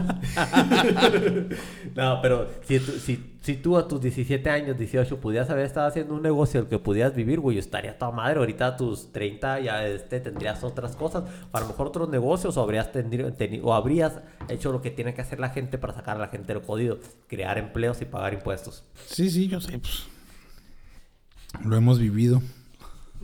no, 1.96 2.20
pero 2.22 2.48
si 2.62 2.78
si, 2.78 3.34
si 3.40 3.56
tú 3.56 3.76
a 3.76 3.88
tus 3.88 4.00
17 4.00 4.48
años, 4.50 4.78
18, 4.78 5.18
pudieras 5.20 5.50
haber 5.50 5.66
estado 5.66 5.86
haciendo 5.88 6.14
un 6.14 6.22
negocio 6.22 6.60
del 6.60 6.68
que 6.68 6.78
pudieras 6.78 7.14
vivir, 7.14 7.40
güey, 7.40 7.58
estaría 7.58 7.98
toda 7.98 8.12
madre. 8.12 8.38
Ahorita 8.38 8.66
a 8.68 8.76
tus 8.76 9.12
30 9.12 9.60
ya 9.60 9.86
este, 9.86 10.20
tendrías 10.20 10.62
otras 10.64 10.96
cosas, 10.96 11.24
a 11.52 11.60
lo 11.60 11.66
mejor 11.66 11.88
otros 11.88 12.08
negocios, 12.08 12.56
o 12.56 12.62
habrías, 12.62 12.92
tendri- 12.92 13.34
teni- 13.36 13.60
o 13.62 13.74
habrías 13.74 14.20
hecho 14.48 14.72
lo 14.72 14.80
que 14.82 14.90
tiene 14.90 15.14
que 15.14 15.20
hacer 15.22 15.40
la 15.40 15.50
gente 15.50 15.78
para 15.78 15.94
sacar 15.94 16.16
a 16.16 16.20
la 16.20 16.28
gente 16.28 16.52
del 16.54 16.62
jodido, 16.62 16.98
crear 17.26 17.58
empleos 17.58 18.00
y 18.02 18.04
pagar 18.04 18.34
impuestos. 18.34 18.84
Sí, 19.06 19.30
sí, 19.30 19.48
yo 19.48 19.60
sé, 19.60 19.78
pues. 19.78 20.06
Lo 21.64 21.76
hemos 21.76 21.98
vivido. 21.98 22.42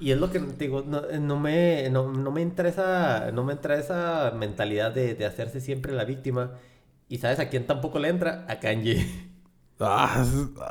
Y 0.00 0.10
es 0.10 0.18
lo 0.18 0.30
que 0.30 0.40
te 0.40 0.64
digo, 0.64 0.84
no, 0.86 1.02
no 1.20 1.38
me, 1.38 1.88
no, 1.88 2.12
no 2.12 2.30
me 2.32 2.42
entra 2.42 2.68
esa, 2.68 3.30
no 3.32 3.44
me 3.44 3.52
entra 3.54 3.78
esa 3.78 4.32
mentalidad 4.36 4.92
de, 4.92 5.14
de 5.14 5.24
hacerse 5.24 5.60
siempre 5.60 5.92
la 5.94 6.04
víctima. 6.04 6.50
Y 7.08 7.18
sabes 7.18 7.38
a 7.38 7.48
quién 7.48 7.66
tampoco 7.66 7.98
le 8.00 8.08
entra, 8.08 8.44
a 8.48 8.58
Kanye. 8.58 9.06
Ah, 9.80 10.24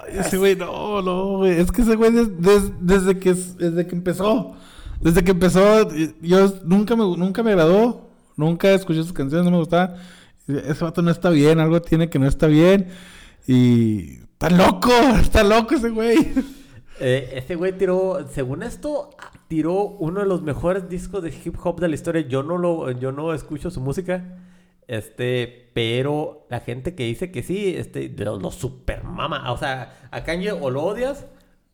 ese 0.09 0.37
güey, 0.37 0.55
no, 0.55 1.01
no, 1.01 1.37
güey. 1.37 1.59
Es 1.59 1.71
que 1.71 1.81
ese 1.81 1.95
güey 1.95 2.11
des- 2.11 2.39
des- 2.41 2.71
desde, 2.81 3.17
que, 3.17 3.33
desde 3.33 3.87
que 3.87 3.95
empezó, 3.95 4.55
desde 5.01 5.23
que 5.23 5.31
empezó, 5.31 5.89
yo 6.21 6.53
nunca 6.65 6.95
me, 6.95 7.03
nunca 7.17 7.43
me 7.43 7.51
agradó, 7.51 8.09
nunca 8.35 8.71
escuché 8.73 9.03
sus 9.03 9.13
canciones, 9.13 9.45
no 9.45 9.51
me 9.51 9.57
gustaba. 9.57 9.95
Ese 10.47 10.83
vato 10.83 11.01
no 11.01 11.11
está 11.11 11.29
bien, 11.29 11.59
algo 11.59 11.81
tiene 11.81 12.09
que 12.09 12.19
no 12.19 12.27
está 12.27 12.47
bien. 12.47 12.89
Y 13.47 14.19
está 14.33 14.49
loco, 14.49 14.91
está 15.19 15.43
loco 15.43 15.75
ese 15.75 15.89
güey. 15.89 16.33
Eh, 16.99 17.31
ese 17.35 17.55
güey 17.55 17.75
tiró, 17.77 18.27
según 18.31 18.61
esto, 18.63 19.09
tiró 19.47 19.73
uno 19.83 20.19
de 20.19 20.25
los 20.27 20.41
mejores 20.41 20.89
discos 20.89 21.23
de 21.23 21.29
hip 21.43 21.55
hop 21.63 21.79
de 21.79 21.87
la 21.87 21.95
historia. 21.95 22.21
Yo 22.27 22.43
no 22.43 22.57
lo, 22.57 22.91
yo 22.91 23.11
no 23.11 23.33
escucho 23.33 23.71
su 23.71 23.81
música. 23.81 24.37
Este, 24.87 25.71
pero 25.73 26.45
la 26.49 26.59
gente 26.59 26.93
que 26.93 27.05
dice 27.05 27.31
que 27.31 27.41
sí, 27.41 27.73
este, 27.77 28.09
lo, 28.17 28.37
lo 28.39 28.51
super 28.51 29.03
mama. 29.03 29.51
O 29.51 29.57
sea, 29.57 30.07
a 30.11 30.23
Kanye 30.23 30.51
o 30.51 30.69
lo 30.69 30.83
odias. 30.83 31.25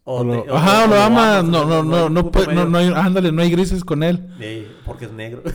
O 0.06 0.22
te- 0.22 0.28
lo- 0.48 0.56
ajá, 0.56 0.86
o 0.86 0.88
lo 0.88 0.96
ama, 0.96 1.38
amas, 1.40 1.44
no, 1.46 1.66
no, 1.66 1.84
no, 1.84 2.10
no, 2.10 2.22
punto 2.24 2.44
puede- 2.46 2.56
no, 2.56 2.66
no 2.66 2.78
hay, 2.78 2.92
ándale, 2.96 3.32
no 3.32 3.42
hay 3.42 3.52
grises 3.52 3.84
con 3.84 4.04
él. 4.04 4.28
Porque 4.86 5.06
es 5.06 5.12
negro. 5.12 5.44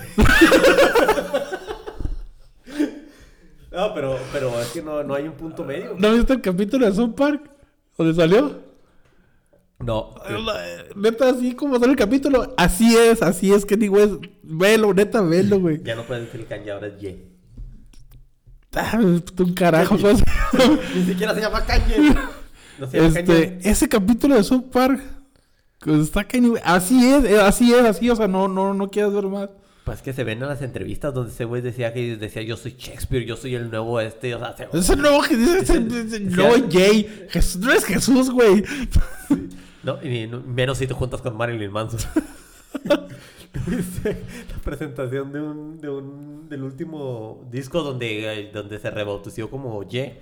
no, 3.75 3.95
pero, 3.95 4.19
pero 4.33 4.61
es 4.61 4.69
que 4.69 4.83
no, 4.83 5.03
no 5.03 5.15
hay 5.15 5.25
un 5.25 5.35
punto 5.35 5.65
medio. 5.65 5.95
¿No 5.99 6.13
viste 6.13 6.33
el 6.33 6.41
capítulo 6.41 6.87
de 6.87 6.93
South 6.95 7.15
Park? 7.15 7.51
¿Dónde 7.97 8.15
salió? 8.15 8.61
No. 9.81 10.15
Neta, 10.97 11.31
así 11.31 11.55
como 11.55 11.79
sale 11.79 11.93
el 11.93 11.99
capítulo, 11.99 12.55
así 12.57 12.97
es, 12.97 13.21
así 13.23 13.53
es, 13.53 13.67
digo, 13.67 13.99
es, 13.99 14.11
velo, 14.43 14.95
neta, 14.95 15.21
velo, 15.21 15.61
güey. 15.61 15.83
Ya 15.83 15.95
no 15.95 16.03
puedes 16.05 16.27
decir 16.27 16.47
Kanye, 16.47 16.71
ahora 16.71 16.87
es 16.87 16.99
Ye. 17.01 17.27
Ah, 18.77 18.99
un 18.99 19.55
carajo, 19.55 19.97
pues. 19.99 20.23
Ni 20.95 21.05
siquiera 21.05 21.35
se 21.35 21.41
llama 21.41 21.65
Kanye. 21.65 22.15
No 22.79 22.87
se 22.89 22.97
llama 22.97 23.09
Este, 23.09 23.25
Kanye. 23.25 23.59
ese 23.71 23.89
capítulo 23.89 24.35
de 24.37 24.45
South 24.45 24.71
Park, 24.73 25.01
que 25.81 26.01
está 26.01 26.25
Kanye, 26.25 26.49
güey, 26.49 26.63
así 26.65 27.07
es, 27.13 27.25
eh, 27.25 27.41
así 27.41 27.73
es, 27.75 27.85
así, 27.85 28.09
o 28.11 28.17
sea, 28.17 28.27
no, 28.27 28.49
no, 28.49 28.73
no 28.75 28.89
quieras 28.91 29.13
ver 29.13 29.27
más. 29.27 29.51
Pues 29.85 30.01
que 30.01 30.13
se 30.15 30.25
ven 30.25 30.41
en 30.43 30.49
las 30.49 30.63
entrevistas 30.63 31.13
donde 31.13 31.31
ese 31.31 31.45
güey 31.45 31.61
decía 31.61 31.93
que 31.93 32.17
decía 32.17 32.41
yo 32.43 32.57
soy 32.57 32.75
Shakespeare, 32.79 33.27
yo 33.27 33.37
soy 33.37 33.55
el 33.55 33.71
nuevo 33.71 34.01
este, 34.01 34.35
o 34.35 34.39
sea, 34.39 34.57
se- 34.57 34.69
Es 34.73 34.89
el 34.89 35.03
nuevo 35.03 35.23
que 35.23 35.37
dice, 35.37 35.59
es 35.59 35.71
el, 35.71 35.95
es 35.95 36.13
el 36.15 36.35
nuevo 36.35 36.55
Jay. 36.71 37.27
Jesús, 37.29 37.61
no 37.61 37.71
es 37.73 37.85
Jesús, 37.85 38.31
güey. 38.31 38.65
no, 39.83 40.03
y 40.03 40.27
no- 40.27 40.41
menos 40.41 40.79
si 40.79 40.87
te 40.87 40.95
juntas 40.95 41.21
con 41.21 41.37
Marilyn 41.37 41.71
Manson. 41.71 42.01
¿Viste 43.67 44.23
la 44.51 44.59
presentación 44.65 45.33
de 45.33 45.41
un, 45.41 45.79
de 45.79 45.89
un 45.89 46.49
del 46.49 46.63
último 46.65 47.47
disco 47.51 47.83
donde, 47.83 48.41
eh, 48.41 48.51
donde 48.53 48.79
se 48.79 48.91
rebautizó 48.91 49.49
como 49.49 49.83
Ye, 49.85 50.19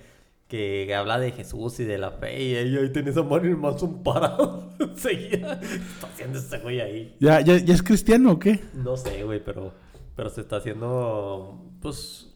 que 0.47 0.93
habla 0.93 1.17
de 1.19 1.31
Jesús 1.31 1.79
y 1.79 1.83
de 1.85 1.97
la 1.97 2.11
fe, 2.11 2.43
y 2.43 2.55
ahí, 2.55 2.89
tenés 2.91 3.17
a 3.17 3.23
Marilyn 3.23 3.59
Manson 3.59 4.03
parado 4.03 4.69
enseguida. 4.79 5.59
¿Qué 5.59 5.65
está 5.75 6.07
haciendo 6.07 6.39
ese 6.39 6.59
güey 6.59 6.79
ahí? 6.81 7.15
¿Ya, 7.19 7.41
ya, 7.41 7.57
¿Ya 7.57 7.73
es 7.73 7.81
cristiano 7.81 8.33
o 8.33 8.39
qué? 8.39 8.59
No 8.73 8.95
sé, 8.97 9.23
güey, 9.23 9.43
pero, 9.43 9.73
pero 10.15 10.29
se 10.29 10.41
está 10.41 10.57
haciendo, 10.57 11.59
pues, 11.81 12.27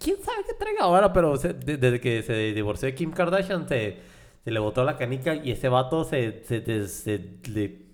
quién 0.00 0.16
sabe 0.24 0.38
qué 0.46 0.54
traiga 0.58 0.82
ahora, 0.84 1.12
pero 1.12 1.36
se- 1.36 1.52
desde 1.54 2.00
que 2.00 2.22
se 2.22 2.52
divorció 2.52 2.86
de 2.86 2.94
Kim 2.94 3.12
Kardashian 3.12 3.68
se, 3.68 3.98
se 4.42 4.50
le 4.50 4.58
botó 4.58 4.82
la 4.84 4.96
canica 4.96 5.36
y 5.36 5.52
ese 5.52 5.68
vato 5.68 6.04
se, 6.04 6.42
se, 6.44 7.38
le 7.48 7.86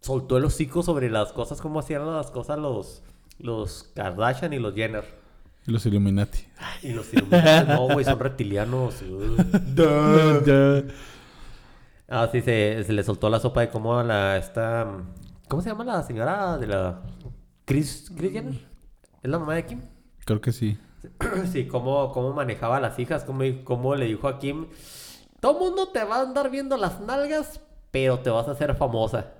soltó 0.00 0.36
el 0.36 0.44
hocico 0.44 0.84
sobre 0.84 1.10
las 1.10 1.32
cosas, 1.32 1.60
como 1.60 1.80
hacían 1.80 2.06
las 2.06 2.30
cosas 2.30 2.58
los, 2.60 3.02
los 3.40 3.90
Kardashian 3.94 4.52
y 4.52 4.60
los 4.60 4.72
Jenner. 4.74 5.04
Y 5.66 5.72
los 5.72 5.84
Illuminati. 5.84 6.45
Y 6.82 6.92
los 6.92 7.12
Illuminati, 7.12 7.68
no, 7.68 7.88
güey, 7.88 8.04
son 8.04 8.18
reptilianos. 8.18 9.02
Ah, 12.08 12.28
sí, 12.30 12.40
se, 12.40 12.84
se 12.84 12.92
le 12.92 13.02
soltó 13.02 13.28
la 13.28 13.40
sopa 13.40 13.62
de 13.62 13.68
cómo 13.68 14.00
la, 14.00 14.36
esta, 14.36 14.86
¿cómo 15.48 15.60
se 15.60 15.70
llama 15.70 15.82
la 15.82 16.04
señora 16.04 16.56
de 16.56 16.68
la, 16.68 17.02
Chris, 17.64 18.12
Chris 18.16 18.30
Jenner? 18.32 18.54
¿Es 19.24 19.28
la 19.28 19.40
mamá 19.40 19.56
de 19.56 19.66
Kim? 19.66 19.80
Creo 20.24 20.40
que 20.40 20.52
sí. 20.52 20.78
Sí, 21.52 21.66
cómo, 21.66 22.12
cómo 22.12 22.32
manejaba 22.32 22.76
a 22.76 22.80
las 22.80 22.96
hijas, 23.00 23.24
cómo, 23.24 23.42
cómo 23.64 23.96
le 23.96 24.06
dijo 24.06 24.28
a 24.28 24.38
Kim, 24.38 24.68
todo 25.40 25.58
mundo 25.58 25.88
te 25.88 26.04
va 26.04 26.18
a 26.18 26.22
andar 26.22 26.48
viendo 26.48 26.76
las 26.76 27.00
nalgas, 27.00 27.60
pero 27.90 28.20
te 28.20 28.30
vas 28.30 28.46
a 28.46 28.52
hacer 28.52 28.76
famosa. 28.76 29.32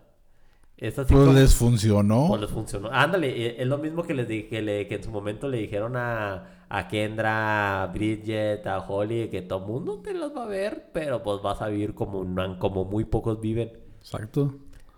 Es 0.78 0.98
así 0.98 1.12
Pues 1.14 1.26
como- 1.26 1.38
les 1.38 1.54
funcionó. 1.54 2.26
pues 2.28 2.40
les 2.42 2.50
funcionó. 2.50 2.90
Ándale, 2.92 3.28
eh, 3.28 3.56
es 3.58 3.66
lo 3.66 3.78
mismo 3.78 4.02
que 4.02 4.12
les 4.14 4.28
dije, 4.28 4.48
que, 4.48 4.60
le- 4.62 4.86
que 4.86 4.96
en 4.96 5.02
su 5.04 5.10
momento 5.10 5.48
le 5.48 5.56
dijeron 5.58 5.96
a, 5.96 6.64
a 6.68 6.88
Kendra, 6.88 7.82
a 7.82 7.86
Bridget, 7.86 8.66
a 8.66 8.80
Holly, 8.80 9.28
que 9.30 9.40
todo 9.42 9.60
mundo 9.60 10.00
te 10.00 10.12
las 10.12 10.34
va 10.36 10.42
a 10.44 10.46
ver, 10.46 10.90
pero 10.92 11.22
pues 11.22 11.40
vas 11.42 11.62
a 11.62 11.68
vivir 11.68 11.94
como, 11.94 12.18
un- 12.18 12.56
como 12.58 12.84
muy 12.84 13.04
pocos 13.04 13.40
viven. 13.40 13.72
Exacto. 14.00 14.54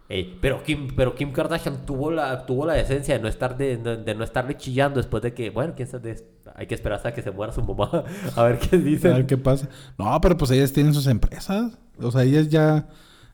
Ey, 0.09 0.39
pero 0.41 0.63
Kim, 0.65 0.89
pero 0.97 1.15
Kim 1.15 1.33
Kardashian 1.33 1.85
tuvo 1.85 2.11
la, 2.11 2.47
tuvo 2.47 2.65
la 2.67 2.73
decencia 2.73 3.15
de 3.15 3.21
no 3.21 3.29
estar 3.29 3.57
de, 3.59 3.77
de- 3.77 4.15
no 4.15 4.25
estarle 4.25 4.57
chillando 4.57 4.97
después 4.99 5.23
de 5.23 5.35
que, 5.35 5.51
bueno, 5.51 5.75
quién 5.77 5.87
sabe, 5.87 6.17
hay 6.57 6.67
que 6.67 6.75
esperar 6.75 6.97
hasta 6.97 7.13
que 7.13 7.21
se 7.23 7.31
muera 7.31 7.53
su 7.53 7.63
mamá 7.63 8.05
a 8.35 8.43
ver 8.43 8.59
qué 8.59 8.77
A 8.77 8.79
dicen. 8.81 9.13
ver 9.13 9.27
qué 9.27 9.37
pasa. 9.37 9.69
No, 9.99 10.19
pero 10.23 10.37
pues 10.37 10.51
ellas 10.51 10.73
tienen 10.73 10.95
sus 10.95 11.07
empresas. 11.07 11.79
O 12.01 12.11
sea, 12.11 12.23
ellas 12.25 12.49
ya, 12.49 12.89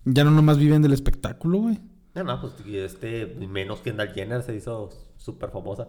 ya 0.05 0.25
no 0.25 0.31
nomás 0.33 0.59
viven 0.59 0.83
del 0.83 0.93
espectáculo, 0.93 1.59
güey. 1.61 1.79
No, 2.14 2.23
no, 2.25 2.40
pues 2.40 2.54
este, 2.66 3.26
menos 3.26 3.80
Kendall 3.80 4.12
Jenner 4.12 4.42
se 4.42 4.54
hizo 4.54 4.90
súper 5.16 5.50
famosa. 5.50 5.88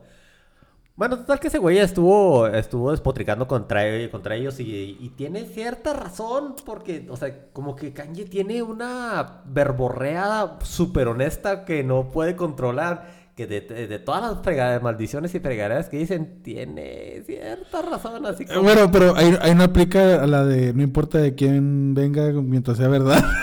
Bueno, 0.95 1.17
total 1.17 1.41
que 1.41 1.47
ese 1.49 1.57
güey 1.57 1.77
estuvo, 1.77 2.47
estuvo 2.47 2.91
despotricando 2.91 3.47
contra, 3.47 3.83
contra 4.09 4.35
ellos 4.35 4.59
y, 4.61 4.97
y 4.99 5.09
tiene 5.09 5.43
cierta 5.45 5.93
razón 5.93 6.55
porque, 6.65 7.05
o 7.09 7.17
sea, 7.17 7.51
como 7.51 7.75
que 7.75 7.91
Kanye 7.91 8.25
tiene 8.25 8.63
una 8.63 9.41
verborrea 9.45 10.57
súper 10.63 11.09
honesta 11.09 11.65
que 11.65 11.83
no 11.83 12.11
puede 12.11 12.37
controlar. 12.37 13.14
Que 13.35 13.47
de, 13.47 13.59
de- 13.59 13.87
de 13.87 13.99
todas 13.99 14.21
las 14.21 14.41
fregaderas, 14.43 14.81
maldiciones 14.81 15.35
y 15.35 15.39
fregaderas 15.41 15.89
que 15.89 15.97
dicen, 15.97 16.41
tiene 16.41 17.21
cierta 17.25 17.81
razón, 17.81 18.25
así 18.25 18.43
Eh, 18.43 18.47
como... 18.47 18.61
Bueno, 18.61 18.89
pero 18.91 19.13
ahí, 19.17 19.35
ahí 19.41 19.53
no 19.53 19.63
aplica 19.65 20.23
a 20.23 20.25
la 20.27 20.45
de 20.45 20.73
no 20.73 20.81
importa 20.81 21.17
de 21.17 21.35
quién 21.35 21.93
venga 21.93 22.31
mientras 22.31 22.77
sea 22.77 22.87
verdad. 22.87 23.23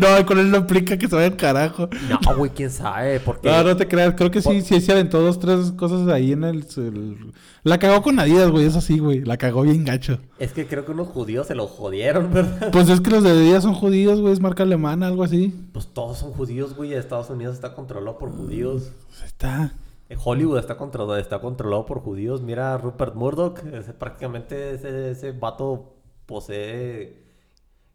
No, 0.00 0.26
con 0.26 0.38
él 0.38 0.50
no 0.50 0.58
aplica 0.58 0.96
que 0.96 1.08
se 1.08 1.14
vaya 1.16 1.26
al 1.26 1.36
carajo. 1.36 1.88
No, 2.08 2.36
güey, 2.36 2.52
quién 2.52 2.70
sabe, 2.70 3.18
porque... 3.18 3.48
No, 3.50 3.64
no 3.64 3.76
te 3.76 3.88
creas, 3.88 4.14
creo 4.16 4.30
que 4.30 4.40
sí, 4.40 4.60
sí 4.60 4.80
se 4.80 4.92
aventó 4.92 5.20
dos, 5.20 5.40
tres 5.40 5.72
cosas 5.72 6.06
ahí 6.08 6.30
en 6.32 6.44
el, 6.44 6.64
el- 6.76 7.32
La 7.64 7.78
cagó 7.78 8.00
con 8.02 8.20
Adidas, 8.20 8.48
güey, 8.50 8.66
eso 8.66 8.80
sí, 8.80 8.98
güey. 9.00 9.22
La 9.24 9.38
cagó 9.38 9.62
bien 9.62 9.84
gacho. 9.84 10.18
Es 10.38 10.52
que 10.52 10.66
creo 10.66 10.84
que 10.84 10.92
unos 10.92 11.08
judíos 11.08 11.48
se 11.48 11.54
lo 11.56 11.66
jodieron, 11.66 12.30
¿verdad? 12.32 12.70
Pues 12.70 12.88
es 12.90 13.00
que 13.00 13.10
los 13.10 13.24
de 13.24 13.30
Adidas 13.30 13.64
son 13.64 13.74
judíos, 13.74 14.20
güey, 14.20 14.32
es 14.34 14.40
marca 14.40 14.62
alemana, 14.62 15.08
algo 15.08 15.24
así. 15.24 15.52
Pues 15.72 15.88
todos 15.92 16.18
son 16.18 16.30
judíos, 16.32 16.76
güey. 16.76 16.92
Estados 16.94 17.30
Unidos 17.30 17.54
está 17.56 17.74
controlado 17.74 18.18
por 18.18 18.30
judíos. 18.30 18.92
Pues 19.12 19.24
está. 19.24 19.74
Hollywood 20.24 20.58
está 20.58 20.76
controlado, 20.76 21.18
está 21.18 21.40
controlado 21.40 21.86
por 21.86 22.00
judíos. 22.00 22.40
Mira 22.40 22.74
a 22.74 22.78
Rupert 22.78 23.14
Murdoch. 23.14 23.60
prácticamente 23.98 24.72
ese, 24.72 25.10
ese 25.10 25.32
vato 25.32 25.94
posee... 26.26 27.20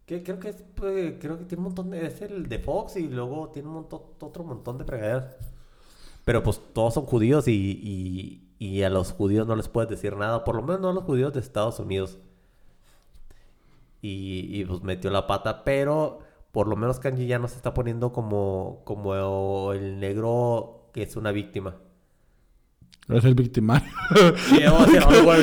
Que 0.06 0.22
creo 0.22 0.38
que 0.38 0.48
es, 0.48 0.64
pues, 0.74 1.16
creo 1.20 1.38
que 1.38 1.44
tiene 1.44 1.60
un 1.60 1.64
montón 1.64 1.90
de... 1.90 2.06
Es 2.06 2.22
el 2.22 2.48
de 2.48 2.58
Fox 2.60 2.96
y 2.96 3.08
luego 3.08 3.50
tiene 3.50 3.68
un 3.68 3.86
otro 4.20 4.44
montón 4.44 4.78
de 4.78 4.84
fregaderas. 4.84 5.36
Pero 6.24 6.42
pues 6.42 6.60
todos 6.72 6.94
son 6.94 7.04
judíos 7.04 7.46
y, 7.48 7.52
y, 8.58 8.66
y 8.66 8.82
a 8.84 8.90
los 8.90 9.12
judíos 9.12 9.46
no 9.46 9.56
les 9.56 9.68
puedes 9.68 9.90
decir 9.90 10.16
nada. 10.16 10.44
Por 10.44 10.54
lo 10.56 10.62
menos 10.62 10.80
no 10.80 10.88
a 10.90 10.92
los 10.92 11.04
judíos 11.04 11.34
de 11.34 11.40
Estados 11.40 11.78
Unidos. 11.78 12.18
Y, 14.00 14.60
y, 14.60 14.64
pues 14.64 14.82
metió 14.82 15.10
la 15.10 15.26
pata, 15.26 15.64
pero 15.64 16.20
por 16.52 16.68
lo 16.68 16.76
menos 16.76 17.00
Kanji 17.00 17.26
ya 17.26 17.38
no 17.38 17.48
se 17.48 17.56
está 17.56 17.74
poniendo 17.74 18.12
como, 18.12 18.82
como 18.84 19.72
el 19.72 19.98
negro 20.00 20.77
que 20.92 21.02
es 21.02 21.16
una 21.16 21.32
víctima. 21.32 21.76
Es 23.08 23.24
el 23.24 23.34
victimario. 23.34 23.88
Yo, 24.52 24.86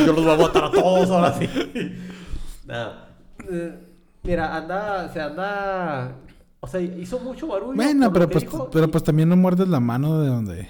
yo 0.05 0.13
los 0.13 0.23
voy 0.23 0.33
a 0.33 0.37
matar 0.37 0.65
a 0.65 0.71
todos 0.71 1.09
ahora 1.09 1.33
sí. 1.33 1.49
Nada. 2.65 3.09
Eh, 3.49 3.79
mira, 4.23 4.55
anda, 4.55 5.11
se 5.11 5.21
anda. 5.21 6.15
O 6.59 6.67
sea, 6.67 6.79
hizo 6.79 7.19
mucho 7.19 7.47
barullo. 7.47 7.75
Bueno, 7.75 8.11
pero 8.13 8.29
pues, 8.29 8.45
pero 8.71 8.89
pues 8.89 9.03
también 9.03 9.29
no 9.29 9.35
muerdes 9.35 9.67
la 9.67 9.79
mano 9.79 10.21
de 10.21 10.27
donde. 10.27 10.69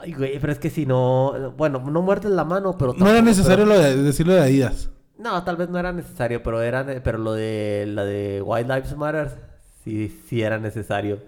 Ay, 0.00 0.12
güey, 0.12 0.38
pero 0.38 0.52
es 0.52 0.58
que 0.58 0.70
si 0.70 0.84
no. 0.84 1.54
Bueno, 1.56 1.78
no 1.90 2.02
muerdes 2.02 2.32
la 2.32 2.44
mano, 2.44 2.76
pero. 2.76 2.92
no 2.94 3.08
era 3.08 3.22
necesario 3.22 3.64
lo 3.64 3.78
de, 3.78 3.96
decirlo 3.96 4.34
de 4.34 4.40
Adidas. 4.40 4.90
No, 5.18 5.42
tal 5.44 5.56
vez 5.56 5.70
no 5.70 5.78
era 5.78 5.92
necesario, 5.92 6.42
pero 6.42 6.60
era, 6.60 6.84
pero 7.02 7.16
lo 7.16 7.32
de 7.32 7.84
la 7.88 8.04
de 8.04 8.42
White 8.42 8.68
Lives 8.68 8.96
Matter 8.96 9.40
sí, 9.82 10.08
sí 10.28 10.42
era 10.42 10.58
necesario. 10.58 11.20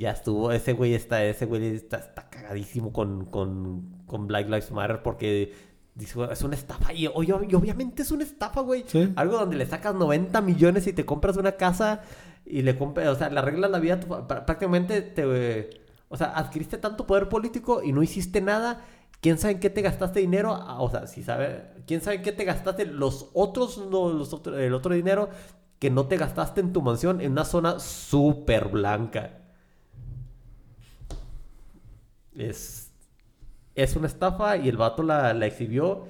Ya 0.00 0.12
estuvo, 0.12 0.50
ese 0.50 0.72
güey 0.72 0.94
está, 0.94 1.22
ese 1.22 1.44
güey 1.44 1.74
está, 1.74 1.98
está 1.98 2.30
cagadísimo 2.30 2.90
con, 2.90 3.26
con, 3.26 4.02
con 4.06 4.26
Black 4.26 4.46
Lives 4.46 4.70
Matter 4.70 5.02
porque 5.02 5.52
es 5.98 6.42
una 6.42 6.54
estafa. 6.54 6.94
Y, 6.94 7.06
obviamente 7.06 8.00
es 8.00 8.10
una 8.10 8.24
estafa, 8.24 8.62
güey. 8.62 8.86
Algo 9.16 9.36
donde 9.36 9.56
le 9.56 9.66
sacas 9.66 9.94
90 9.94 10.40
millones 10.40 10.86
y 10.86 10.94
te 10.94 11.04
compras 11.04 11.36
una 11.36 11.52
casa 11.52 12.00
y 12.46 12.62
le 12.62 12.78
compras, 12.78 13.08
o 13.08 13.14
sea, 13.14 13.28
le 13.28 13.40
arreglas 13.40 13.70
la 13.70 13.78
vida, 13.78 14.00
prácticamente 14.00 15.02
te, 15.02 15.68
o 16.08 16.16
sea, 16.16 16.28
adquiriste 16.28 16.78
tanto 16.78 17.06
poder 17.06 17.28
político 17.28 17.82
y 17.82 17.92
no 17.92 18.02
hiciste 18.02 18.40
nada. 18.40 18.82
¿Quién 19.20 19.36
sabe 19.36 19.52
en 19.52 19.60
qué 19.60 19.68
te 19.68 19.82
gastaste 19.82 20.20
dinero? 20.20 20.54
Ah, 20.54 20.80
o 20.80 20.90
sea, 20.90 21.06
si 21.08 21.22
sabe, 21.22 21.72
¿quién 21.86 22.00
sabe 22.00 22.16
en 22.16 22.22
qué 22.22 22.32
te 22.32 22.44
gastaste 22.44 22.86
los 22.86 23.28
otros, 23.34 23.76
no, 23.90 24.08
los 24.08 24.34
el 24.46 24.72
otro 24.72 24.94
dinero 24.94 25.28
que 25.78 25.90
no 25.90 26.06
te 26.06 26.16
gastaste 26.16 26.62
en 26.62 26.72
tu 26.72 26.80
mansión 26.80 27.20
en 27.20 27.32
una 27.32 27.44
zona 27.44 27.78
súper 27.80 28.68
blanca? 28.68 29.39
Es, 32.34 32.92
es 33.74 33.96
una 33.96 34.06
estafa 34.06 34.56
y 34.56 34.68
el 34.68 34.76
vato 34.76 35.02
la, 35.02 35.34
la 35.34 35.46
exhibió 35.46 36.06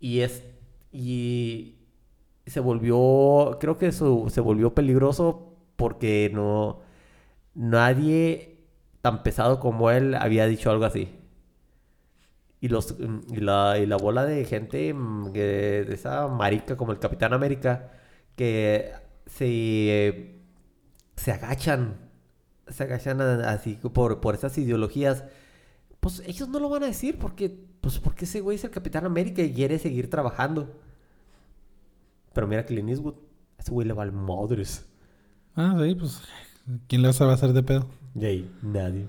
y 0.00 0.20
es, 0.20 0.44
y 0.92 1.76
se 2.46 2.60
volvió, 2.60 3.58
creo 3.60 3.78
que 3.78 3.92
se 3.92 4.40
volvió 4.40 4.74
peligroso 4.74 5.56
porque 5.76 6.30
no, 6.32 6.80
nadie 7.54 8.58
tan 9.00 9.22
pesado 9.22 9.60
como 9.60 9.90
él 9.90 10.14
había 10.14 10.46
dicho 10.46 10.70
algo 10.70 10.84
así. 10.84 11.08
Y, 12.60 12.68
los, 12.68 12.96
y, 13.30 13.36
la, 13.36 13.78
y 13.78 13.86
la 13.86 13.96
bola 13.96 14.24
de 14.24 14.44
gente, 14.46 14.94
mm, 14.94 15.32
de 15.32 15.86
esa 15.92 16.28
marica 16.28 16.76
como 16.76 16.92
el 16.92 16.98
Capitán 16.98 17.34
América, 17.34 17.92
que 18.36 18.92
se, 19.26 20.40
se 21.16 21.32
agachan, 21.32 21.96
se 22.68 22.84
agachan 22.84 23.20
así 23.20 23.74
por, 23.92 24.20
por 24.20 24.34
esas 24.34 24.56
ideologías, 24.56 25.24
pues 26.04 26.22
ellos 26.26 26.50
no 26.50 26.60
lo 26.60 26.68
van 26.68 26.82
a 26.82 26.88
decir 26.88 27.18
porque, 27.18 27.48
pues 27.80 27.98
porque 27.98 28.26
ese 28.26 28.42
güey 28.42 28.56
es 28.56 28.64
el 28.64 28.70
Capitán 28.70 29.06
América 29.06 29.40
y 29.40 29.54
quiere 29.54 29.78
seguir 29.78 30.10
trabajando. 30.10 30.70
Pero 32.34 32.46
mira 32.46 32.66
Clint 32.66 32.90
Eastwood, 32.90 33.14
ese 33.56 33.70
güey 33.70 33.88
le 33.88 33.94
va 33.94 34.02
al 34.02 34.12
madres. 34.12 34.86
Ah, 35.56 35.74
sí, 35.82 35.94
pues, 35.94 36.20
¿quién 36.88 37.00
le 37.00 37.10
va 37.10 37.30
a 37.30 37.32
hacer 37.32 37.54
de 37.54 37.62
pedo? 37.62 37.86
Y 38.14 38.24
ahí, 38.26 38.54
nadie. 38.60 39.06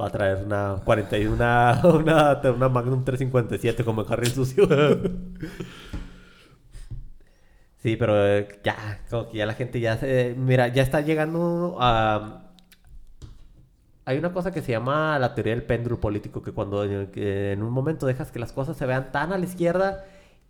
Va 0.00 0.06
a 0.06 0.10
traer 0.10 0.44
una 0.44 0.82
41, 0.84 1.34
una, 1.34 1.80
una, 1.82 2.40
una 2.48 2.68
Magnum 2.68 3.02
357 3.02 3.84
como 3.84 4.02
el 4.02 4.12
Harry 4.12 4.26
sucio. 4.26 4.68
sí, 7.78 7.96
pero 7.96 8.24
eh, 8.24 8.60
ya, 8.62 9.00
como 9.10 9.30
que 9.30 9.38
ya 9.38 9.46
la 9.46 9.54
gente 9.54 9.80
ya 9.80 9.96
se... 9.96 10.36
Mira, 10.38 10.68
ya 10.68 10.84
está 10.84 11.00
llegando 11.00 11.76
a... 11.80 12.47
Hay 14.08 14.16
una 14.16 14.32
cosa 14.32 14.52
que 14.52 14.62
se 14.62 14.72
llama 14.72 15.18
la 15.18 15.34
teoría 15.34 15.52
del 15.54 15.64
péndulo 15.64 16.00
político, 16.00 16.42
que 16.42 16.52
cuando 16.52 16.82
en 16.82 17.62
un 17.62 17.70
momento 17.70 18.06
dejas 18.06 18.32
que 18.32 18.38
las 18.38 18.52
cosas 18.52 18.78
se 18.78 18.86
vean 18.86 19.12
tan 19.12 19.34
a 19.34 19.38
la 19.38 19.44
izquierda 19.44 20.06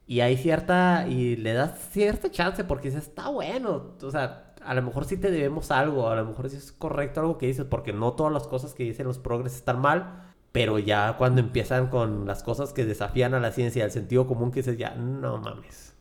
y 0.07 0.21
hay 0.21 0.37
cierta... 0.37 1.09
y 1.09 1.35
le 1.35 1.55
das 1.55 1.73
cierta 1.91 2.31
chance 2.31 2.63
porque 2.63 2.89
dices, 2.89 3.09
está 3.09 3.31
bueno, 3.31 3.95
o 4.01 4.11
sea 4.13 4.45
a 4.65 4.75
lo 4.75 4.83
mejor 4.83 5.07
sí 5.07 5.17
te 5.17 5.33
debemos 5.33 5.73
algo, 5.73 6.09
a 6.09 6.15
lo 6.15 6.25
mejor 6.25 6.51
sí 6.51 6.57
es 6.57 6.71
correcto 6.71 7.21
algo 7.21 7.39
que 7.39 7.47
dices, 7.47 7.65
porque 7.65 7.93
no 7.93 8.13
todas 8.13 8.33
las 8.33 8.47
cosas 8.47 8.75
que 8.75 8.85
dicen 8.85 9.07
los 9.07 9.19
progres 9.19 9.57
están 9.57 9.81
mal, 9.81 10.23
pero 10.53 10.79
ya 10.79 11.17
cuando 11.17 11.41
empiezan 11.41 11.89
con 11.89 12.27
las 12.27 12.45
cosas 12.45 12.73
que 12.73 12.85
desafían 12.85 13.35
a 13.35 13.41
la 13.41 13.51
ciencia, 13.51 13.83
al 13.85 13.91
sentido 13.91 14.27
común, 14.27 14.53
que 14.53 14.61
dices, 14.61 14.79
ya, 14.79 14.95
no 14.95 15.39
mames. 15.39 15.95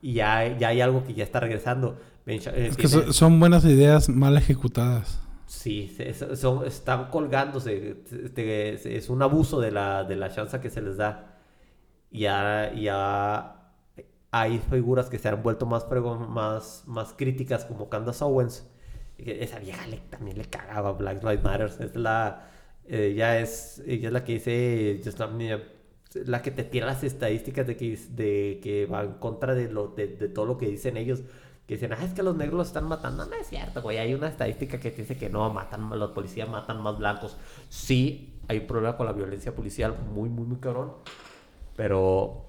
Y 0.00 0.14
ya, 0.14 0.56
ya 0.56 0.68
hay 0.68 0.80
algo 0.80 1.04
que 1.04 1.14
ya 1.14 1.24
está 1.24 1.40
regresando. 1.40 1.98
es 2.26 2.46
eh, 2.46 2.70
que 2.76 2.88
son 2.88 3.40
buenas 3.40 3.64
ideas 3.64 4.08
mal 4.08 4.36
ejecutadas. 4.36 5.25
Sí, 5.46 5.96
son, 6.34 6.66
están 6.66 7.08
colgándose. 7.10 8.02
Es 8.84 9.08
un 9.08 9.22
abuso 9.22 9.60
de 9.60 9.70
la, 9.70 10.04
de 10.04 10.16
la 10.16 10.30
chance 10.30 10.58
que 10.60 10.70
se 10.70 10.82
les 10.82 10.96
da. 10.96 11.38
Ya, 12.10 12.72
ya 12.74 13.72
hay 14.32 14.58
figuras 14.58 15.10
que 15.10 15.18
se 15.18 15.28
han 15.28 15.42
vuelto 15.42 15.66
más, 15.66 15.86
más, 16.28 16.84
más 16.86 17.14
críticas 17.14 17.64
como 17.64 17.88
Candace 17.88 18.24
Owens. 18.24 18.68
Esa 19.18 19.58
vieja 19.60 19.86
le, 19.88 19.98
también 19.98 20.38
le 20.38 20.46
cagaba 20.46 20.92
Black 20.92 21.22
Lives 21.24 21.44
Matter. 21.44 21.72
Es 21.80 21.96
la, 21.96 22.50
ella, 22.88 23.40
es, 23.40 23.82
ella 23.86 24.08
es 24.08 24.12
la 24.12 24.24
que 24.24 24.34
dice, 24.34 25.00
la 26.24 26.42
que 26.42 26.50
te 26.50 26.64
tira 26.64 26.86
las 26.86 27.04
estadísticas 27.04 27.66
de 27.66 27.76
que, 27.76 27.96
de 28.10 28.60
que 28.62 28.86
va 28.86 29.02
en 29.04 29.14
contra 29.14 29.54
de, 29.54 29.70
lo, 29.70 29.88
de, 29.88 30.06
todo 30.08 30.46
lo 30.46 30.58
que 30.58 30.68
dicen 30.68 30.96
ellos. 30.96 31.22
Que 31.66 31.74
dicen, 31.74 31.92
ah, 31.92 32.04
es 32.04 32.12
que 32.12 32.22
los 32.22 32.36
negros 32.36 32.58
los 32.58 32.66
están 32.68 32.84
matando. 32.84 33.26
No, 33.26 33.34
es 33.34 33.48
cierto, 33.48 33.82
güey. 33.82 33.98
Hay 33.98 34.14
una 34.14 34.28
estadística 34.28 34.78
que 34.78 34.90
dice 34.90 35.16
que 35.16 35.28
no, 35.28 35.52
matan, 35.52 35.88
los 35.98 36.12
policías 36.12 36.48
matan 36.48 36.80
más 36.80 36.98
blancos. 36.98 37.36
Sí, 37.68 38.40
hay 38.48 38.58
un 38.58 38.66
problema 38.66 38.96
con 38.96 39.06
la 39.06 39.12
violencia 39.12 39.54
policial 39.54 39.96
muy, 40.14 40.28
muy, 40.28 40.46
muy 40.46 40.58
cabrón. 40.58 40.92
Pero 41.76 42.46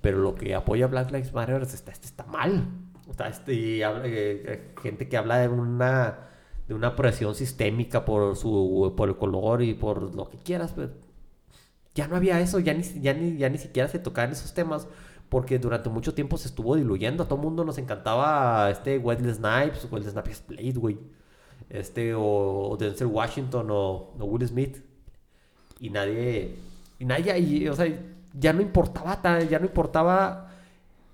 pero 0.00 0.18
lo 0.18 0.34
que 0.34 0.54
apoya 0.54 0.86
Black 0.86 1.10
Lives 1.10 1.32
Matter 1.32 1.62
está, 1.62 1.92
está 1.92 2.24
mal. 2.24 2.66
O 3.08 3.14
sea, 3.14 3.28
este, 3.28 3.84
habla, 3.84 4.06
eh, 4.06 4.42
eh, 4.46 4.74
gente 4.80 5.08
que 5.08 5.16
habla 5.16 5.38
de 5.38 5.48
una, 5.48 6.28
de 6.68 6.74
una 6.74 6.94
presión 6.94 7.34
sistémica 7.34 8.04
por, 8.04 8.36
su, 8.36 8.94
por 8.96 9.08
el 9.08 9.16
color 9.16 9.62
y 9.62 9.74
por 9.74 10.14
lo 10.14 10.28
que 10.28 10.38
quieras. 10.38 10.72
Pero 10.74 10.92
ya 11.94 12.06
no 12.06 12.16
había 12.16 12.40
eso, 12.40 12.60
ya 12.60 12.74
ni, 12.74 12.82
ya, 13.00 13.12
ni, 13.14 13.36
ya 13.36 13.48
ni 13.48 13.58
siquiera 13.58 13.88
se 13.88 13.98
tocaban 13.98 14.32
esos 14.32 14.54
temas 14.54 14.86
porque 15.28 15.58
durante 15.58 15.88
mucho 15.88 16.14
tiempo 16.14 16.36
se 16.38 16.48
estuvo 16.48 16.76
diluyendo. 16.76 17.22
A 17.22 17.28
todo 17.28 17.38
mundo 17.38 17.64
nos 17.64 17.78
encantaba 17.78 18.70
este 18.70 18.98
Wesley 18.98 19.34
Snipes, 19.34 19.86
Wesley 19.90 20.12
Snipes 20.12 20.44
Blade, 20.46 20.72
güey. 20.72 20.98
Este, 21.68 22.14
o, 22.16 22.76
Denzel 22.78 23.08
Washington, 23.08 23.70
o, 23.70 24.14
o, 24.18 24.24
Will 24.24 24.46
Smith. 24.46 24.78
Y 25.80 25.90
nadie, 25.90 26.56
y 26.98 27.04
nadie, 27.04 27.70
o 27.70 27.74
sea, 27.74 27.86
ya 28.32 28.52
no 28.52 28.62
importaba, 28.62 29.20
ya 29.44 29.58
no 29.58 29.66
importaba 29.66 30.50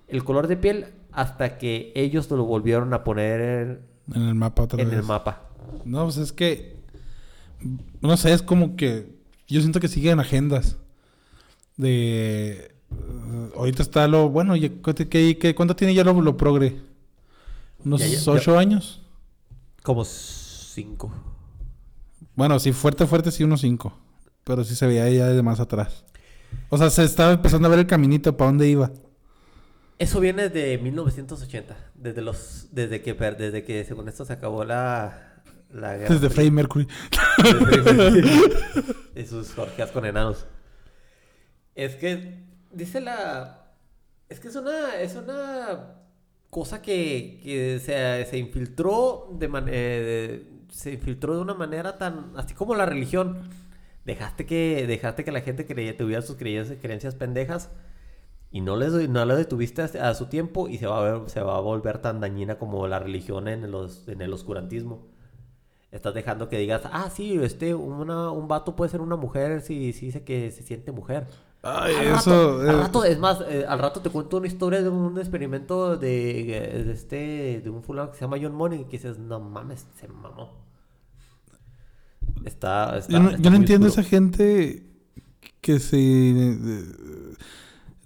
el 0.08 0.24
color 0.24 0.46
de 0.46 0.56
piel 0.56 0.86
hasta 1.12 1.58
que 1.58 1.92
ellos 1.94 2.30
lo 2.30 2.44
volvieron 2.44 2.92
a 2.94 3.04
poner 3.04 3.82
en, 4.14 4.22
el 4.22 4.34
mapa 4.34 4.62
otra 4.62 4.82
en 4.82 4.92
el 4.92 5.02
mapa. 5.02 5.42
No, 5.84 6.04
pues 6.04 6.16
es 6.16 6.32
que 6.32 6.74
no 8.00 8.16
sé, 8.16 8.32
es 8.32 8.42
como 8.42 8.76
que 8.76 9.14
yo 9.46 9.60
siento 9.60 9.80
que 9.80 9.88
siguen 9.88 10.20
agendas 10.20 10.76
de 11.76 12.73
ahorita 13.56 13.82
está 13.82 14.08
lo 14.08 14.28
bueno, 14.28 14.54
¿qué, 14.54 15.54
cuánto 15.56 15.76
tiene 15.76 15.94
ya 15.94 16.04
lo, 16.04 16.36
progre? 16.36 16.80
¿Unos 17.84 18.28
ocho 18.28 18.58
años? 18.58 19.02
Como 19.82 20.04
cinco. 20.04 21.12
Bueno, 22.34 22.58
sí, 22.58 22.72
fuerte, 22.72 23.06
fuerte, 23.06 23.30
sí, 23.30 23.44
unos 23.44 23.60
cinco. 23.60 23.98
Pero 24.44 24.64
sí 24.64 24.74
se 24.74 24.86
veía 24.86 25.08
ya 25.10 25.28
de 25.28 25.42
más 25.42 25.60
atrás. 25.60 26.04
O 26.68 26.78
sea, 26.78 26.90
se 26.90 27.04
estaba 27.04 27.32
empezando 27.32 27.68
a 27.68 27.70
ver 27.70 27.80
el 27.80 27.86
caminito 27.86 28.36
para 28.36 28.50
dónde 28.50 28.68
iba. 28.68 28.90
Eso 29.98 30.20
viene 30.20 30.48
de 30.48 30.78
1980, 30.78 31.76
desde 31.94 32.20
los 32.20 32.68
desde 32.72 33.00
que 33.00 33.14
desde 33.14 33.64
que 33.64 33.84
según 33.84 34.08
esto 34.08 34.24
se 34.24 34.32
acabó 34.32 34.64
la 34.64 35.42
la 35.70 35.96
guerra. 35.96 36.14
Desde 36.14 36.30
Freddie 36.30 36.50
Mercury. 36.50 36.88
y 39.16 39.24
sus 39.24 39.56
orgías 39.56 39.90
con 39.90 40.04
enanos. 40.04 40.46
Es 41.74 41.96
que 41.96 42.44
dice 42.74 43.00
la 43.00 43.72
es 44.28 44.40
que 44.40 44.48
es 44.48 44.56
una 44.56 45.00
es 45.00 45.16
una 45.16 45.96
cosa 46.50 46.80
que, 46.82 47.40
que 47.42 47.80
se, 47.80 48.24
se 48.26 48.38
infiltró 48.38 49.28
de, 49.32 49.50
eh, 49.68 50.46
se 50.70 50.92
infiltró 50.92 51.34
de 51.34 51.40
una 51.40 51.54
manera 51.54 51.98
tan 51.98 52.32
así 52.36 52.54
como 52.54 52.74
la 52.74 52.86
religión 52.86 53.50
dejaste 54.04 54.46
que, 54.46 54.86
dejaste 54.86 55.24
que 55.24 55.32
la 55.32 55.40
gente 55.40 55.66
creyera, 55.66 55.96
tuviera 55.96 56.22
sus 56.22 56.36
creencias, 56.36 56.78
creencias 56.80 57.14
pendejas 57.14 57.70
y 58.50 58.60
no 58.60 58.76
les 58.76 58.92
no 59.08 59.24
le 59.24 59.34
detuviste 59.34 59.82
a, 59.82 60.14
su 60.14 60.26
tiempo 60.26 60.68
y 60.68 60.78
se 60.78 60.86
va 60.86 61.00
a, 61.00 61.02
ver, 61.02 61.30
se 61.30 61.40
va 61.40 61.56
a 61.56 61.60
volver 61.60 61.98
tan 61.98 62.20
dañina 62.20 62.56
como 62.58 62.86
la 62.86 62.98
religión 63.00 63.48
en, 63.48 63.70
los, 63.70 64.06
en 64.08 64.22
el 64.22 64.32
oscurantismo. 64.32 65.08
Estás 65.90 66.14
dejando 66.14 66.48
que 66.48 66.58
digas, 66.58 66.82
ah, 66.84 67.10
sí, 67.10 67.38
este, 67.42 67.74
una, 67.74 68.30
un 68.30 68.48
vato 68.48 68.76
puede 68.76 68.90
ser 68.90 69.00
una 69.00 69.16
mujer 69.16 69.60
si, 69.60 69.92
si 69.92 70.06
dice 70.06 70.24
que 70.24 70.50
se 70.50 70.62
siente 70.62 70.92
mujer. 70.92 71.26
Ay, 71.66 71.94
eso. 72.14 72.60
al 72.60 72.78
rato, 72.78 73.04
es 73.04 73.18
más, 73.18 73.40
eh, 73.48 73.64
al 73.66 73.78
rato 73.78 74.00
te 74.00 74.10
cuento 74.10 74.36
una 74.36 74.46
historia 74.46 74.82
de 74.82 74.90
un 74.90 75.18
experimento 75.18 75.96
de, 75.96 76.84
de, 76.84 76.92
este, 76.92 77.60
de 77.64 77.70
un 77.70 77.82
fulano 77.82 78.10
que 78.10 78.16
se 78.18 78.22
llama 78.22 78.36
John 78.40 78.54
Money 78.54 78.84
que 78.84 78.98
dices, 78.98 79.18
no 79.18 79.40
mames, 79.40 79.86
se 79.98 80.06
mamó. 80.08 80.52
Está, 82.44 82.98
está- 82.98 83.12
Yo 83.12 83.20
no, 83.20 83.30
está 83.30 83.42
yo 83.42 83.50
no 83.50 83.56
muy 83.56 83.58
entiendo 83.58 83.86
oscuro. 83.86 84.02
esa 84.02 84.02
gente 84.10 84.84
que 85.60 85.80
se... 85.80 86.84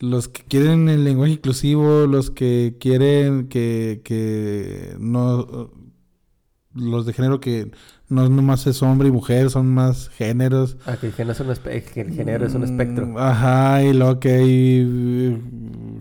Los 0.01 0.29
que 0.29 0.45
quieren 0.45 0.89
el 0.89 1.03
lenguaje 1.03 1.33
inclusivo, 1.33 2.07
los 2.07 2.31
que 2.31 2.77
quieren 2.79 3.49
que, 3.49 4.01
que 4.05 4.95
no... 5.01 5.73
Los 6.79 7.07
de 7.07 7.13
género 7.13 7.41
que 7.41 7.71
no 8.09 8.29
nomás 8.29 8.67
es 8.67 8.83
hombre 8.83 9.09
y 9.09 9.11
mujer, 9.13 9.51
son 9.51 9.67
más 9.75 10.09
géneros. 10.11 10.77
Ah, 10.87 10.97
que 10.97 11.09
el 11.09 11.13
género 11.13 11.33
es 11.33 11.41
un, 11.41 11.49
espe- 11.49 11.83
el 11.97 12.13
género 12.15 12.47
es 12.47 12.55
un 12.55 12.65
espectro. 12.65 13.07
Mm, 13.07 13.17
Ajá, 13.19 13.83
y 13.83 13.93
luego 13.93 14.19
que 14.21 14.31
hay 14.33 14.87
eh, 14.87 15.41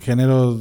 géneros... 0.02 0.60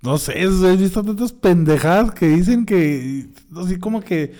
No 0.00 0.16
sé, 0.18 0.40
he 0.40 0.76
visto 0.76 1.02
tantas 1.02 1.32
pendejadas 1.32 2.12
que 2.12 2.28
dicen 2.28 2.66
que... 2.66 3.26
Así 3.56 3.78
como 3.78 4.00
que 4.00 4.34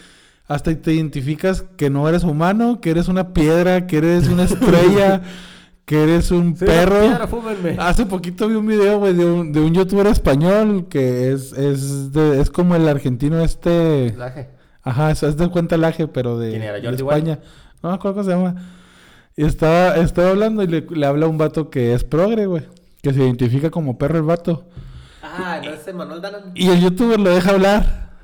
hasta 0.46 0.74
te 0.74 0.94
identificas 0.94 1.62
que 1.76 1.90
no 1.90 2.08
eres 2.08 2.24
humano, 2.24 2.80
que 2.80 2.90
eres 2.90 3.08
una 3.08 3.32
piedra, 3.34 3.86
que 3.86 3.98
eres 3.98 4.28
una 4.28 4.44
estrella, 4.44 5.22
que 5.84 6.02
eres 6.02 6.30
un 6.30 6.56
Sí, 6.56 6.64
perro. 6.64 7.00
piedra. 7.00 7.88
Hace 7.88 8.06
poquito 8.06 8.48
vi 8.48 8.54
un 8.54 8.66
video, 8.66 8.98
güey, 8.98 9.14
de 9.14 9.24
un, 9.24 9.52
de 9.52 9.60
un 9.60 9.74
youtuber 9.74 10.06
español 10.06 10.86
que 10.88 11.32
es, 11.32 11.52
es, 11.52 12.12
de- 12.12 12.40
es 12.40 12.50
como 12.50 12.76
el 12.76 12.86
argentino 12.88 13.40
este... 13.40 14.14
Laje. 14.16 14.48
Ajá, 14.88 15.10
eso 15.10 15.28
es 15.28 15.36
de 15.36 15.48
cuenta 15.48 15.76
laje, 15.76 16.08
pero 16.08 16.38
de, 16.38 16.50
¿Quién 16.50 16.62
era? 16.62 16.72
de 16.74 16.82
¿Jordi 16.82 16.96
España. 16.96 17.40
No 17.82 17.90
me 17.90 17.94
acuerdo 17.96 18.14
cómo 18.14 18.24
se 18.24 18.30
llama. 18.30 18.54
Y 19.36 19.44
estaba, 19.44 19.96
estaba 19.96 20.30
hablando 20.30 20.62
y 20.62 20.66
le, 20.66 20.80
le 20.80 21.06
habla 21.06 21.26
a 21.26 21.28
un 21.28 21.36
vato 21.36 21.68
que 21.68 21.92
es 21.92 22.04
progre, 22.04 22.46
güey. 22.46 22.64
Que 23.02 23.12
se 23.12 23.20
identifica 23.20 23.70
como 23.70 23.98
perro 23.98 24.16
el 24.16 24.22
vato. 24.24 24.66
Ah, 25.22 25.60
no 25.62 25.70
es 25.70 25.86
Emanuel 25.86 26.22
Danan. 26.22 26.52
Y 26.54 26.70
el 26.70 26.80
youtuber 26.80 27.20
lo 27.20 27.28
deja 27.28 27.50
hablar. 27.50 28.16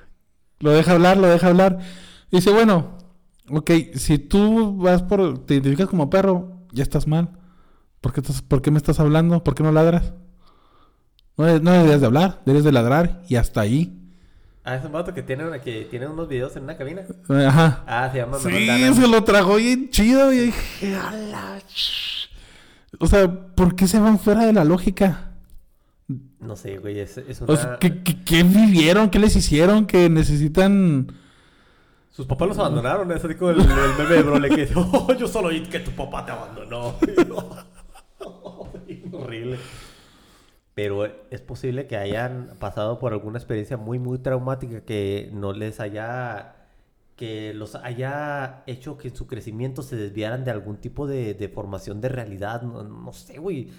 Lo 0.60 0.70
deja 0.70 0.92
hablar, 0.92 1.18
lo 1.18 1.26
deja 1.26 1.48
hablar. 1.48 1.80
Y 2.30 2.36
dice, 2.36 2.50
bueno, 2.50 2.96
ok, 3.50 3.70
si 3.94 4.18
tú 4.18 4.78
vas 4.78 5.02
por... 5.02 5.44
Te 5.44 5.54
identificas 5.54 5.88
como 5.88 6.08
perro, 6.08 6.62
ya 6.72 6.82
estás 6.82 7.06
mal. 7.06 7.28
¿Por 8.00 8.14
qué, 8.14 8.20
estás, 8.20 8.40
¿por 8.40 8.62
qué 8.62 8.70
me 8.70 8.78
estás 8.78 9.00
hablando? 9.00 9.44
¿Por 9.44 9.54
qué 9.54 9.62
no 9.62 9.70
ladras? 9.70 10.14
No, 11.36 11.44
no 11.58 11.72
deberías 11.72 12.00
de 12.00 12.06
hablar, 12.06 12.40
deberías 12.46 12.64
de 12.64 12.72
ladrar 12.72 13.22
y 13.28 13.36
hasta 13.36 13.60
ahí. 13.60 14.00
Ah, 14.64 14.76
es 14.76 14.84
un 14.84 14.92
vato 14.92 15.12
que 15.12 15.22
tiene, 15.22 15.44
una- 15.44 15.60
que 15.60 15.86
tiene 15.90 16.06
unos 16.06 16.26
videos 16.26 16.56
en 16.56 16.64
una 16.64 16.76
cabina. 16.76 17.02
Ajá. 17.28 17.84
Ah, 17.86 18.08
se 18.10 18.18
llama 18.18 18.38
Sí, 18.38 18.94
se 18.94 19.06
lo 19.08 19.22
trajo 19.22 19.56
bien 19.56 19.90
chido 19.90 20.32
y 20.32 20.38
dije, 20.46 20.96
"A 20.96 21.12
la 21.12 21.58
ch-". 21.68 22.28
O 22.98 23.06
sea, 23.06 23.30
¿por 23.54 23.76
qué 23.76 23.86
se 23.86 23.98
van 24.00 24.18
fuera 24.18 24.46
de 24.46 24.52
la 24.54 24.64
lógica? 24.64 25.32
No 26.40 26.56
sé, 26.56 26.78
güey, 26.78 26.98
es, 27.00 27.18
es 27.18 27.40
una... 27.40 27.52
O 27.52 27.56
sea, 27.56 27.78
¿qué, 27.78 28.02
qué, 28.02 28.22
qué 28.22 28.42
vivieron? 28.42 29.10
¿Qué 29.10 29.18
les 29.18 29.36
hicieron? 29.36 29.86
Que 29.86 30.08
necesitan... 30.08 31.08
Sus 32.10 32.26
papás 32.26 32.48
los 32.48 32.58
abandonaron, 32.58 33.10
es 33.12 33.24
así 33.24 33.34
como 33.34 33.50
el, 33.50 33.60
el 33.60 33.66
meme 33.98 34.14
de 34.14 34.22
Brole 34.22 34.48
que 34.48 34.60
dice, 34.66 34.74
oh, 34.76 35.12
yo 35.18 35.26
solo 35.26 35.48
oí 35.48 35.62
que 35.64 35.80
tu 35.80 35.90
papá 35.92 36.24
te 36.24 36.32
abandonó. 36.32 36.94
Horrible. 39.12 39.58
Pero 40.74 41.06
es 41.30 41.40
posible 41.40 41.86
que 41.86 41.96
hayan 41.96 42.56
pasado 42.58 42.98
por 42.98 43.12
alguna 43.12 43.38
experiencia 43.38 43.76
muy, 43.76 43.98
muy 43.98 44.18
traumática 44.18 44.80
que 44.82 45.30
no 45.32 45.52
les 45.52 45.80
haya... 45.80 46.56
que 47.16 47.54
los 47.54 47.76
haya 47.76 48.64
hecho 48.66 48.98
que 48.98 49.08
en 49.08 49.16
su 49.16 49.26
crecimiento 49.26 49.82
se 49.82 49.96
desviaran 49.96 50.44
de 50.44 50.50
algún 50.50 50.78
tipo 50.78 51.06
de, 51.06 51.34
de 51.34 51.48
formación 51.48 52.00
de 52.00 52.08
realidad. 52.08 52.62
No, 52.62 52.82
no 52.82 53.12
sé, 53.12 53.38
güey. 53.38 53.70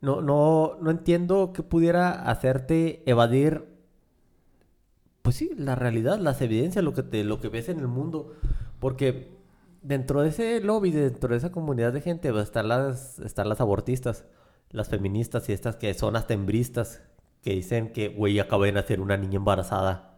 No, 0.00 0.20
no, 0.20 0.76
no 0.80 0.90
entiendo 0.90 1.52
qué 1.52 1.62
pudiera 1.62 2.10
hacerte 2.28 3.02
evadir 3.06 3.72
pues 5.22 5.36
sí, 5.36 5.52
la 5.56 5.76
realidad, 5.76 6.18
las 6.18 6.40
evidencias, 6.42 6.84
lo 6.84 6.92
que 6.92 7.04
te, 7.04 7.22
lo 7.24 7.40
que 7.40 7.48
ves 7.48 7.68
en 7.68 7.78
el 7.78 7.86
mundo. 7.86 8.32
Porque 8.80 9.28
dentro 9.82 10.22
de 10.22 10.30
ese 10.30 10.60
lobby, 10.60 10.90
dentro 10.90 11.30
de 11.30 11.36
esa 11.36 11.52
comunidad 11.52 11.92
de 11.92 12.00
gente, 12.00 12.28
estar 12.40 12.64
las, 12.64 13.20
están 13.20 13.48
las 13.48 13.60
abortistas, 13.60 14.24
las 14.72 14.88
feministas 14.88 15.48
y 15.48 15.52
estas 15.52 15.76
que 15.76 15.92
son 15.94 16.16
hasta 16.16 16.34
hembristas, 16.34 17.02
que 17.42 17.50
dicen 17.54 17.92
que, 17.92 18.08
güey, 18.08 18.38
acaba 18.40 18.66
de 18.66 18.72
nacer 18.72 19.00
una 19.00 19.16
niña 19.16 19.36
embarazada. 19.36 20.16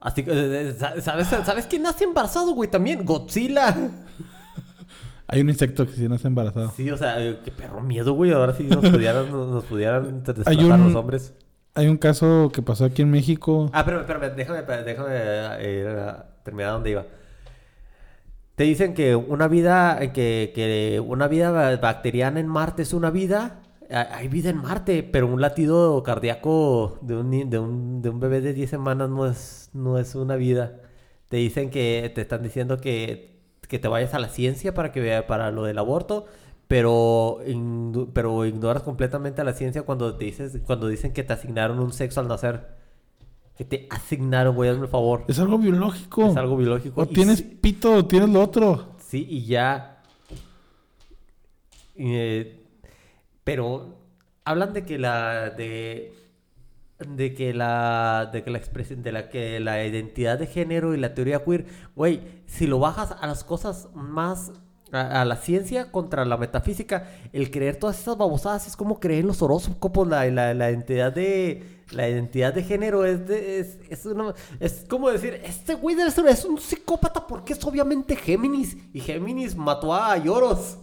Así 0.00 0.22
que, 0.22 0.30
eh, 0.30 0.68
eh, 0.70 1.00
¿sabes, 1.00 1.26
¿sabes 1.26 1.66
quién 1.66 1.82
nace 1.82 2.04
embarazado, 2.04 2.52
güey? 2.54 2.70
También, 2.70 3.04
Godzilla. 3.04 3.74
Hay 5.26 5.40
un 5.40 5.48
insecto 5.50 5.86
que 5.86 5.92
sí 5.92 6.08
nace 6.08 6.28
embarazado. 6.28 6.72
Sí, 6.76 6.90
o 6.90 6.96
sea, 6.96 7.22
eh, 7.22 7.40
qué 7.44 7.50
perro 7.50 7.80
miedo, 7.82 8.14
güey. 8.14 8.32
Ahora 8.32 8.54
sí 8.54 8.62
nos 8.64 8.88
pudieran, 8.88 9.30
nos, 9.30 9.64
pudieran 9.64 10.06
un- 10.22 10.84
los 10.84 10.94
hombres. 10.94 11.34
Hay 11.74 11.86
un 11.86 11.96
caso 11.98 12.50
que 12.52 12.62
pasó 12.62 12.84
aquí 12.86 13.02
en 13.02 13.10
México. 13.10 13.68
Ah, 13.72 13.84
pero 13.84 14.00
espérame, 14.00 14.34
déjame, 14.34 14.62
déjame 14.84 15.10
eh, 15.12 16.12
terminar 16.42 16.72
donde 16.72 16.90
iba. 16.90 17.06
Te 18.58 18.64
dicen 18.64 18.94
que 18.94 19.14
una 19.16 19.48
vida, 19.48 20.12
que, 20.12 20.52
que 20.54 21.00
una 21.06 21.28
vida 21.28 21.50
ba- 21.52 21.76
bacteriana 21.76 22.40
en 22.40 22.48
Marte 22.48 22.82
es 22.82 22.92
una 22.92 23.10
vida. 23.10 23.62
Ha- 23.90 24.16
Hay 24.16 24.28
vida 24.28 24.50
en 24.50 24.56
Marte, 24.58 25.02
pero 25.04 25.28
un 25.28 25.40
latido 25.40 26.02
cardíaco 26.02 26.98
de 27.02 27.16
un, 27.16 27.50
de 27.50 27.58
un, 27.60 28.02
de 28.02 28.10
un 28.10 28.20
bebé 28.20 28.40
de 28.40 28.52
10 28.54 28.70
semanas 28.70 29.08
no 29.10 29.26
es, 29.26 29.70
no 29.74 29.98
es 29.98 30.14
una 30.16 30.36
vida. 30.36 30.80
Te 31.28 31.36
dicen 31.38 31.70
que 31.70 32.10
te 32.14 32.20
están 32.22 32.42
diciendo 32.42 32.78
que, 32.80 33.40
que 33.68 33.78
te 33.78 33.88
vayas 33.88 34.14
a 34.14 34.18
la 34.18 34.28
ciencia 34.28 34.74
para 34.74 34.92
que 34.92 35.00
vea 35.00 35.26
para 35.28 35.50
lo 35.52 35.64
del 35.64 35.78
aborto, 35.78 36.26
pero, 36.68 37.38
pero 38.12 38.44
ignoras 38.46 38.82
completamente 38.82 39.40
a 39.40 39.44
la 39.44 39.52
ciencia 39.54 39.82
cuando 39.82 40.16
te 40.16 40.24
dices, 40.26 40.58
cuando 40.66 40.88
dicen 40.88 41.12
que 41.12 41.22
te 41.24 41.32
asignaron 41.32 41.78
un 41.80 41.92
sexo 41.92 42.20
al 42.20 42.28
nacer. 42.28 42.77
Que 43.58 43.64
te 43.64 43.86
asignaron, 43.90 44.54
güey, 44.54 44.70
hazme 44.70 44.84
el 44.84 44.88
favor. 44.88 45.24
Es 45.28 45.38
algo 45.40 45.58
biológico. 45.58 46.30
Es 46.30 46.36
algo 46.36 46.56
biológico. 46.56 47.00
O 47.02 47.04
Y 47.04 47.08
tienes 47.08 47.38
sí- 47.40 47.58
pito 47.60 47.92
o 47.92 48.06
tienes 48.06 48.28
lo 48.30 48.40
otro. 48.40 48.94
Sí, 48.98 49.26
y 49.28 49.44
ya. 49.46 50.00
Eh, 51.96 52.64
pero 53.44 53.96
hablan 54.44 54.72
de 54.72 54.84
que 54.84 54.98
la. 54.98 55.50
de. 55.50 56.12
De 57.06 57.34
que 57.34 57.52
la. 57.54 58.30
De 58.32 58.42
que 58.44 58.50
la 58.50 58.58
expresión. 58.58 59.02
De 59.02 59.12
la 59.12 59.28
que 59.28 59.58
la 59.60 59.84
identidad 59.84 60.38
de 60.38 60.46
género 60.46 60.94
y 60.94 60.98
la 60.98 61.14
teoría 61.14 61.44
queer. 61.44 61.66
Güey, 61.96 62.20
si 62.46 62.66
lo 62.66 62.78
bajas 62.78 63.12
a 63.20 63.26
las 63.26 63.42
cosas 63.44 63.88
más. 63.94 64.52
A, 64.90 65.20
a 65.20 65.24
la 65.26 65.36
ciencia 65.36 65.92
contra 65.92 66.24
la 66.24 66.38
metafísica, 66.38 67.08
el 67.34 67.50
creer 67.50 67.76
todas 67.76 67.98
esas 68.00 68.16
babosadas 68.16 68.66
es 68.66 68.74
como 68.76 69.00
creer 69.00 69.20
en 69.20 69.26
los 69.26 69.42
horóscopos, 69.42 70.08
la, 70.08 70.24
la, 70.30 70.54
la 70.54 70.70
identidad 70.70 71.12
de. 71.12 71.76
La 71.90 72.06
identidad 72.06 72.52
de 72.52 72.62
género 72.64 73.06
es 73.06 73.26
de, 73.26 73.60
es, 73.60 73.78
es, 73.88 74.04
una- 74.04 74.34
es 74.60 74.84
como 74.90 75.08
decir, 75.10 75.40
este 75.42 75.74
güey 75.74 75.96
debe 75.96 76.10
ser 76.10 76.26
es 76.26 76.44
un 76.44 76.58
psicópata 76.58 77.26
porque 77.26 77.54
es 77.54 77.64
obviamente 77.64 78.14
Géminis. 78.14 78.76
Y 78.92 79.00
Géminis 79.00 79.56
mató 79.56 79.94
a 79.94 80.14
Lloros. 80.18 80.76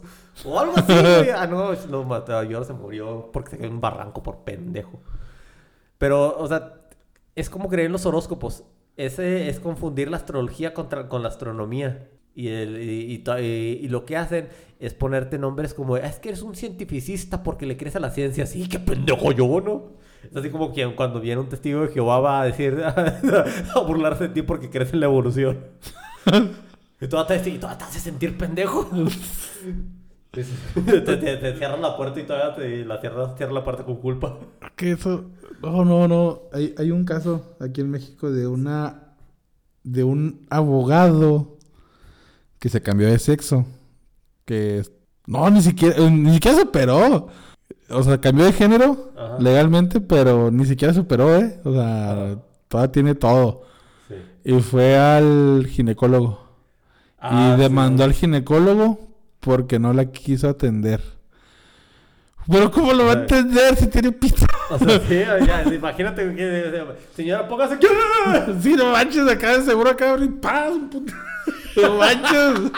O 0.44 0.60
algo 0.60 0.74
así, 0.76 0.92
güey. 1.00 1.30
Ah, 1.30 1.46
no, 1.48 1.74
lo 1.90 2.04
mató 2.06 2.36
a 2.36 2.44
Lloros, 2.44 2.66
se 2.68 2.74
murió 2.74 3.30
porque 3.32 3.52
se 3.52 3.58
cayó 3.58 3.68
en 3.70 3.76
un 3.76 3.82
barranco 3.82 4.24
por 4.24 4.40
pendejo. 4.40 5.00
Pero, 5.98 6.38
o 6.38 6.48
sea, 6.48 6.74
es 7.36 7.50
como 7.50 7.70
creer 7.70 7.88
en 7.88 7.92
los 7.94 8.06
horóscopos. 8.06 8.64
Ese 8.98 9.50
es 9.50 9.60
confundir 9.60 10.10
la 10.10 10.18
astrología 10.18 10.74
contra, 10.74 11.08
con 11.10 11.22
la 11.22 11.30
astronomía. 11.30 12.10
Y, 12.36 12.50
el- 12.50 12.78
y, 12.82 13.88
lo 13.88 14.06
que 14.06 14.18
hacen 14.18 14.50
es 14.80 14.94
ponerte 14.94 15.38
nombres 15.40 15.74
como, 15.74 15.96
es 15.98 16.20
que 16.20 16.30
eres 16.30 16.42
un 16.42 16.56
cientificista 16.56 17.44
porque 17.44 17.66
le 17.66 17.78
crees 17.78 17.96
a 17.96 18.00
la 18.02 18.10
ciencia. 18.12 18.46
Sí, 18.46 18.68
qué 18.68 18.80
pendejo 18.80 19.32
yo, 19.32 19.62
¿no? 19.62 19.94
Es 20.30 20.36
así 20.36 20.50
como 20.50 20.74
quien 20.74 20.96
cuando 20.96 21.22
viene 21.22 21.40
un 21.42 21.50
testigo 21.50 21.82
de 21.82 21.90
Jehová 21.90 22.20
va 22.20 22.42
a 22.42 22.46
decir, 22.46 22.84
a 23.76 23.80
burlarse 23.82 24.28
de 24.28 24.34
ti 24.34 24.42
porque 24.42 24.70
crees 24.70 24.92
en 24.94 25.00
la 25.00 25.06
evolución. 25.06 25.60
y 27.02 27.08
tú 27.08 27.18
te, 27.26 27.50
y 27.50 27.58
todavía 27.58 27.78
te 27.78 27.84
hace 27.86 28.00
sentir 28.00 28.38
pendejo. 28.38 28.90
te, 30.32 30.44
te- 31.02 31.38
te 31.38 31.56
cierran 31.58 31.82
la 31.82 31.96
puerta 31.96 32.20
y 32.20 32.24
todavía 32.24 32.54
te 32.56 32.86
la 32.86 33.00
cierras, 33.00 33.38
cierras 33.38 33.54
la 33.56 33.64
puerta 33.64 33.84
con 33.86 33.98
culpa. 33.98 34.38
Que 34.76 34.92
eso. 34.92 35.26
No, 35.62 35.86
no, 35.86 36.08
no. 36.08 36.42
Hay, 36.52 36.74
hay 36.78 36.92
un 36.92 37.06
caso 37.06 37.56
aquí 37.60 37.82
en 37.82 37.92
México 37.92 38.32
de 38.32 38.48
una. 38.48 39.16
de 39.84 40.04
un 40.04 40.46
abogado 40.50 41.55
que 42.60 42.70
se 42.70 42.82
cambió 42.82 43.08
de 43.10 43.20
sexo. 43.20 43.66
Que. 44.46 44.84
No, 45.28 45.50
ni 45.50 45.62
siquiera. 45.62 45.96
eh, 45.98 46.10
Ni 46.12 46.34
siquiera 46.36 46.58
superó. 46.60 47.28
O 47.90 48.04
sea, 48.04 48.20
cambió 48.20 48.46
de 48.46 48.54
género 48.54 49.12
Ajá. 49.18 49.38
legalmente, 49.40 50.00
pero 50.02 50.52
ni 50.52 50.66
siquiera 50.66 50.94
superó, 50.94 51.36
¿eh? 51.36 51.60
O 51.64 51.74
sea, 51.74 52.38
todavía 52.68 52.92
tiene 52.92 53.16
todo. 53.16 53.64
Sí. 54.08 54.16
Y 54.44 54.62
fue 54.62 54.98
al 54.98 55.68
ginecólogo. 55.70 56.44
Ah, 57.20 57.52
y 57.52 57.56
sí. 57.56 57.62
demandó 57.62 58.04
al 58.04 58.14
ginecólogo 58.14 59.00
porque 59.40 59.80
no 59.80 59.94
la 59.94 60.06
quiso 60.12 60.50
atender. 60.50 61.02
Pero 62.48 62.70
¿cómo 62.70 62.94
lo 62.94 63.06
va 63.06 63.12
a 63.12 63.14
Ajá. 63.16 63.22
entender 63.24 63.76
si 63.76 63.88
tiene 63.88 64.12
pito? 64.12 64.46
O 64.72 64.80
sea, 64.80 65.00
sí, 65.08 65.20
ya, 65.46 65.64
imagínate 65.76 66.36
que, 66.36 66.84
señora, 67.16 67.48
póngase. 67.48 67.78
Sí, 68.62 68.74
no 68.76 68.92
manches, 68.92 69.28
acá 69.28 69.58
de 69.60 69.64
seguro 69.64 69.92
acá 69.92 70.12
abrir 70.12 70.40
paz, 70.40 70.72
puta. 70.92 71.14
No 71.82 71.96
manches. 71.98 72.72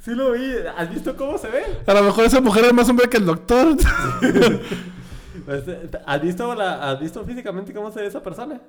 Sí 0.00 0.14
lo 0.14 0.32
vi. 0.32 0.52
¿Has 0.76 0.90
visto 0.90 1.14
cómo 1.16 1.36
se 1.38 1.48
ve? 1.48 1.62
A 1.86 1.94
lo 1.94 2.02
mejor 2.02 2.24
esa 2.24 2.40
mujer 2.40 2.64
es 2.66 2.72
más 2.72 2.88
hombre 2.88 3.08
que 3.08 3.16
el 3.18 3.26
doctor. 3.26 3.76
Este, 5.48 5.88
¿Has 6.04 6.20
visto, 6.20 6.54
la, 6.54 6.90
¿Has 6.90 7.00
visto 7.00 7.24
físicamente 7.24 7.72
cómo 7.72 7.90
se 7.90 8.00
ve 8.00 8.06
esa 8.08 8.22
persona? 8.22 8.60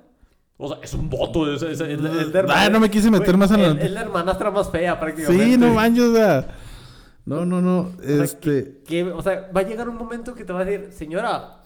O 0.56 0.68
sea, 0.68 0.78
es 0.82 0.94
un 0.94 1.10
voto. 1.10 1.52
Es, 1.52 1.60
es- 1.62 1.80
es- 1.80 2.34
hermana- 2.34 2.62
Ah, 2.64 2.68
no 2.70 2.80
me 2.80 2.90
quise 2.90 3.10
meter 3.10 3.36
más 3.36 3.50
en 3.50 3.62
la- 3.76 3.82
Es, 3.82 3.90
la 3.90 4.00
hermanastra 4.02 4.50
más 4.50 4.70
fea, 4.70 4.98
prácticamente. 4.98 5.44
Sí, 5.44 5.56
no 5.58 5.74
manches, 5.74 6.04
o 6.04 6.14
sea. 6.14 6.46
No, 7.26 7.44
no, 7.44 7.60
no. 7.60 7.92
sea, 8.02 8.24
Este. 8.24 8.82
Que, 8.86 9.04
o 9.04 9.20
sea, 9.22 9.50
va 9.54 9.60
a 9.60 9.64
llegar 9.64 9.88
un 9.88 9.96
momento 9.96 10.34
que 10.34 10.44
te 10.44 10.52
va 10.52 10.60
a 10.60 10.64
decir, 10.64 10.92
señora, 10.92 11.62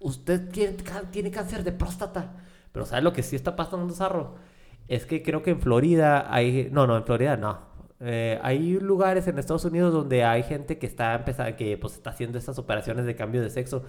usted 0.00 0.48
tiene, 0.50 0.76
tiene 1.12 1.30
cáncer 1.30 1.62
de 1.62 1.72
próstata. 1.72 2.32
Pero 2.72 2.86
¿sabes 2.86 3.04
lo 3.04 3.12
que 3.12 3.22
sí 3.22 3.36
está 3.36 3.54
pasando, 3.54 3.92
Zarro? 3.94 4.34
Es 4.88 5.04
que 5.06 5.22
creo 5.22 5.42
que 5.42 5.50
en 5.50 5.60
Florida 5.60 6.32
hay... 6.32 6.68
No, 6.70 6.86
no, 6.86 6.96
en 6.96 7.04
Florida 7.04 7.36
no. 7.36 7.58
Eh, 8.00 8.38
hay 8.42 8.78
lugares 8.78 9.26
en 9.26 9.38
Estados 9.38 9.64
Unidos 9.64 9.92
donde 9.92 10.22
hay 10.22 10.42
gente 10.42 10.78
que 10.78 10.86
está 10.86 11.14
empezando, 11.14 11.56
que 11.56 11.76
pues 11.78 11.94
está 11.94 12.10
haciendo 12.10 12.38
estas 12.38 12.58
operaciones 12.58 13.06
de 13.06 13.16
cambio 13.16 13.42
de 13.42 13.50
sexo. 13.50 13.84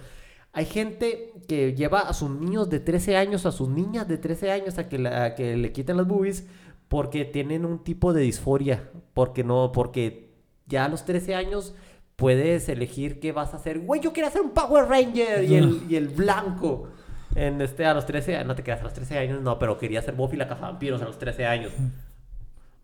Hay 0.52 0.64
gente 0.64 1.34
que 1.46 1.74
lleva 1.74 2.00
a 2.00 2.12
sus 2.14 2.30
niños 2.30 2.70
de 2.70 2.80
13 2.80 3.16
años, 3.16 3.44
a 3.46 3.52
sus 3.52 3.68
niñas 3.68 4.08
de 4.08 4.16
13 4.18 4.50
años 4.50 4.78
a 4.78 4.88
que, 4.88 4.98
la- 4.98 5.24
a 5.24 5.34
que 5.34 5.56
le 5.56 5.72
quiten 5.72 5.98
las 5.98 6.06
boobies 6.06 6.46
porque 6.88 7.26
tienen 7.26 7.64
un 7.66 7.84
tipo 7.84 8.12
de 8.14 8.22
disforia. 8.22 8.90
Porque 9.12 9.44
no, 9.44 9.72
porque 9.72 10.30
ya 10.66 10.86
a 10.86 10.88
los 10.88 11.04
13 11.04 11.34
años 11.34 11.74
puedes 12.16 12.68
elegir 12.70 13.20
qué 13.20 13.32
vas 13.32 13.52
a 13.52 13.58
hacer. 13.58 13.78
Güey, 13.80 14.00
yo 14.00 14.12
quiero 14.14 14.28
hacer 14.28 14.40
un 14.40 14.50
Power 14.50 14.86
Ranger 14.88 15.44
y 15.44 15.54
el, 15.54 15.82
y 15.90 15.96
el 15.96 16.08
blanco. 16.08 16.88
En 17.34 17.60
este, 17.60 17.84
a 17.86 17.94
los 17.94 18.06
13 18.06 18.36
años, 18.36 18.46
no 18.46 18.54
te 18.54 18.62
quedas 18.62 18.80
a 18.80 18.84
los 18.84 18.94
13 18.94 19.18
años, 19.18 19.42
no, 19.42 19.58
pero 19.58 19.78
quería 19.78 20.02
ser 20.02 20.14
Buffy 20.14 20.36
la 20.36 20.48
cazavampiros 20.48 21.00
a 21.02 21.04
los 21.04 21.18
13 21.18 21.46
años. 21.46 21.72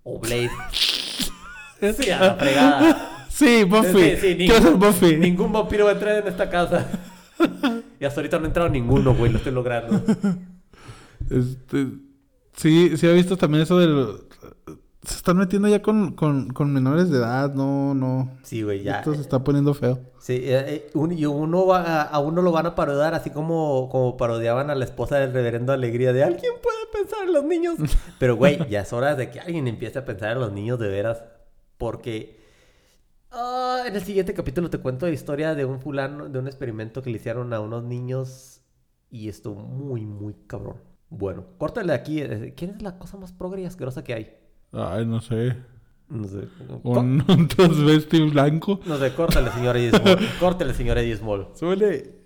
O 0.03 0.19
Blade. 0.19 0.51
Sí, 1.81 2.11
a 2.11 2.19
la 2.19 2.35
fregada. 2.37 3.27
Sí, 3.29 3.65
Buffy. 3.65 4.17
Sí, 4.17 4.17
sí, 4.17 4.37
Quiero 4.37 4.63
ser 4.63 4.75
Buffy. 4.75 5.17
Ningún 5.17 5.53
vampiro 5.53 5.85
va 5.85 5.91
a 5.91 5.95
entrar 5.95 6.17
en 6.17 6.29
esta 6.29 6.49
casa. 6.49 6.87
y 8.01 8.05
hasta 8.05 8.21
ahorita 8.21 8.39
no 8.39 8.45
ha 8.45 8.47
entrado 8.47 8.69
ninguno, 8.71 9.15
güey, 9.15 9.31
lo 9.31 9.39
estoy 9.39 9.53
logrando. 9.53 10.01
Este, 11.29 11.89
sí, 12.57 12.97
sí 12.97 13.07
he 13.07 13.13
visto 13.13 13.37
también 13.37 13.65
eso 13.65 13.79
del... 13.79 14.19
Se 15.07 15.17
están 15.17 15.37
metiendo 15.37 15.69
ya 15.69 15.83
con, 15.83 16.13
con, 16.13 16.49
con 16.49 16.73
menores 16.73 17.11
de 17.11 17.19
edad, 17.19 17.53
no, 17.55 17.95
no. 17.95 18.31
Sí, 18.43 18.63
güey, 18.63 18.83
ya. 18.83 18.99
Esto 18.99 19.15
se 19.15 19.21
está 19.21 19.45
poniendo 19.45 19.75
feo. 19.75 19.99
Sí, 20.19 20.35
eh, 20.43 20.65
eh, 20.67 20.91
un- 20.95 21.13
y 21.13 21.27
uno 21.27 21.67
va 21.67 22.03
a, 22.03 22.19
uno 22.21 22.41
lo 22.43 22.53
van 22.53 22.67
a 22.67 22.75
parodiar 22.75 23.13
así 23.15 23.31
como, 23.31 23.89
como 23.91 24.17
parodiaban 24.17 24.71
a 24.71 24.75
la 24.75 24.85
esposa 24.85 25.17
del 25.19 25.33
reverendo 25.33 25.73
Alegría 25.73 26.13
de 26.13 26.25
alguien 26.25 26.53
puede 26.63 26.77
pensar 26.93 27.27
en 27.27 27.33
los 27.35 27.45
niños. 27.45 27.77
Pero 28.19 28.37
güey, 28.37 28.67
ya 28.71 28.81
es 28.81 28.93
hora 28.93 29.15
de 29.15 29.31
que 29.31 29.41
alguien 29.41 29.69
empiece 29.69 29.99
a 29.99 30.05
pensar 30.05 30.33
en 30.33 30.41
los 30.41 30.53
niños 30.53 30.79
de 30.79 30.89
veras. 30.89 31.23
Porque 31.77 32.41
ah, 33.31 33.83
en 33.87 33.95
el 33.95 34.03
siguiente 34.03 34.33
capítulo 34.35 34.71
te 34.71 34.79
cuento 34.79 35.07
la 35.07 35.13
historia 35.13 35.55
de 35.55 35.65
un 35.65 35.81
fulano, 35.81 36.29
de 36.29 36.39
un 36.39 36.47
experimento 36.47 37.03
que 37.03 37.11
le 37.11 37.17
hicieron 37.17 37.53
a 37.53 37.61
unos 37.61 37.85
niños. 37.85 38.63
Y 39.11 39.29
esto 39.29 39.55
muy, 39.55 40.07
muy 40.07 40.35
cabrón. 40.47 40.77
Bueno, 41.11 41.45
córtale 41.59 41.93
aquí. 41.93 42.21
eh, 42.21 42.55
¿Quién 42.57 42.71
es 42.73 42.83
la 42.83 42.99
cosa 42.99 43.17
más 43.17 43.33
progre 43.33 43.63
y 43.63 43.67
asquerosa 43.67 44.03
que 44.03 44.15
hay? 44.15 44.37
Ay, 44.75 45.07
no 45.07 45.21
sé. 45.21 45.57
No 46.09 46.27
sé. 46.29 46.49
Un, 46.83 47.25
un 47.27 47.49
transvesti 47.49 48.21
blanco. 48.31 48.81
No 48.87 48.99
sé, 48.99 49.13
córtale, 49.15 49.51
señor 49.51 49.77
Eddie 49.77 49.91
Small. 49.91 50.19
Córtale, 50.41 50.75
señor 50.75 50.99
Eddie 50.99 51.17
Small. 51.17 51.49
Súbele. 51.55 52.24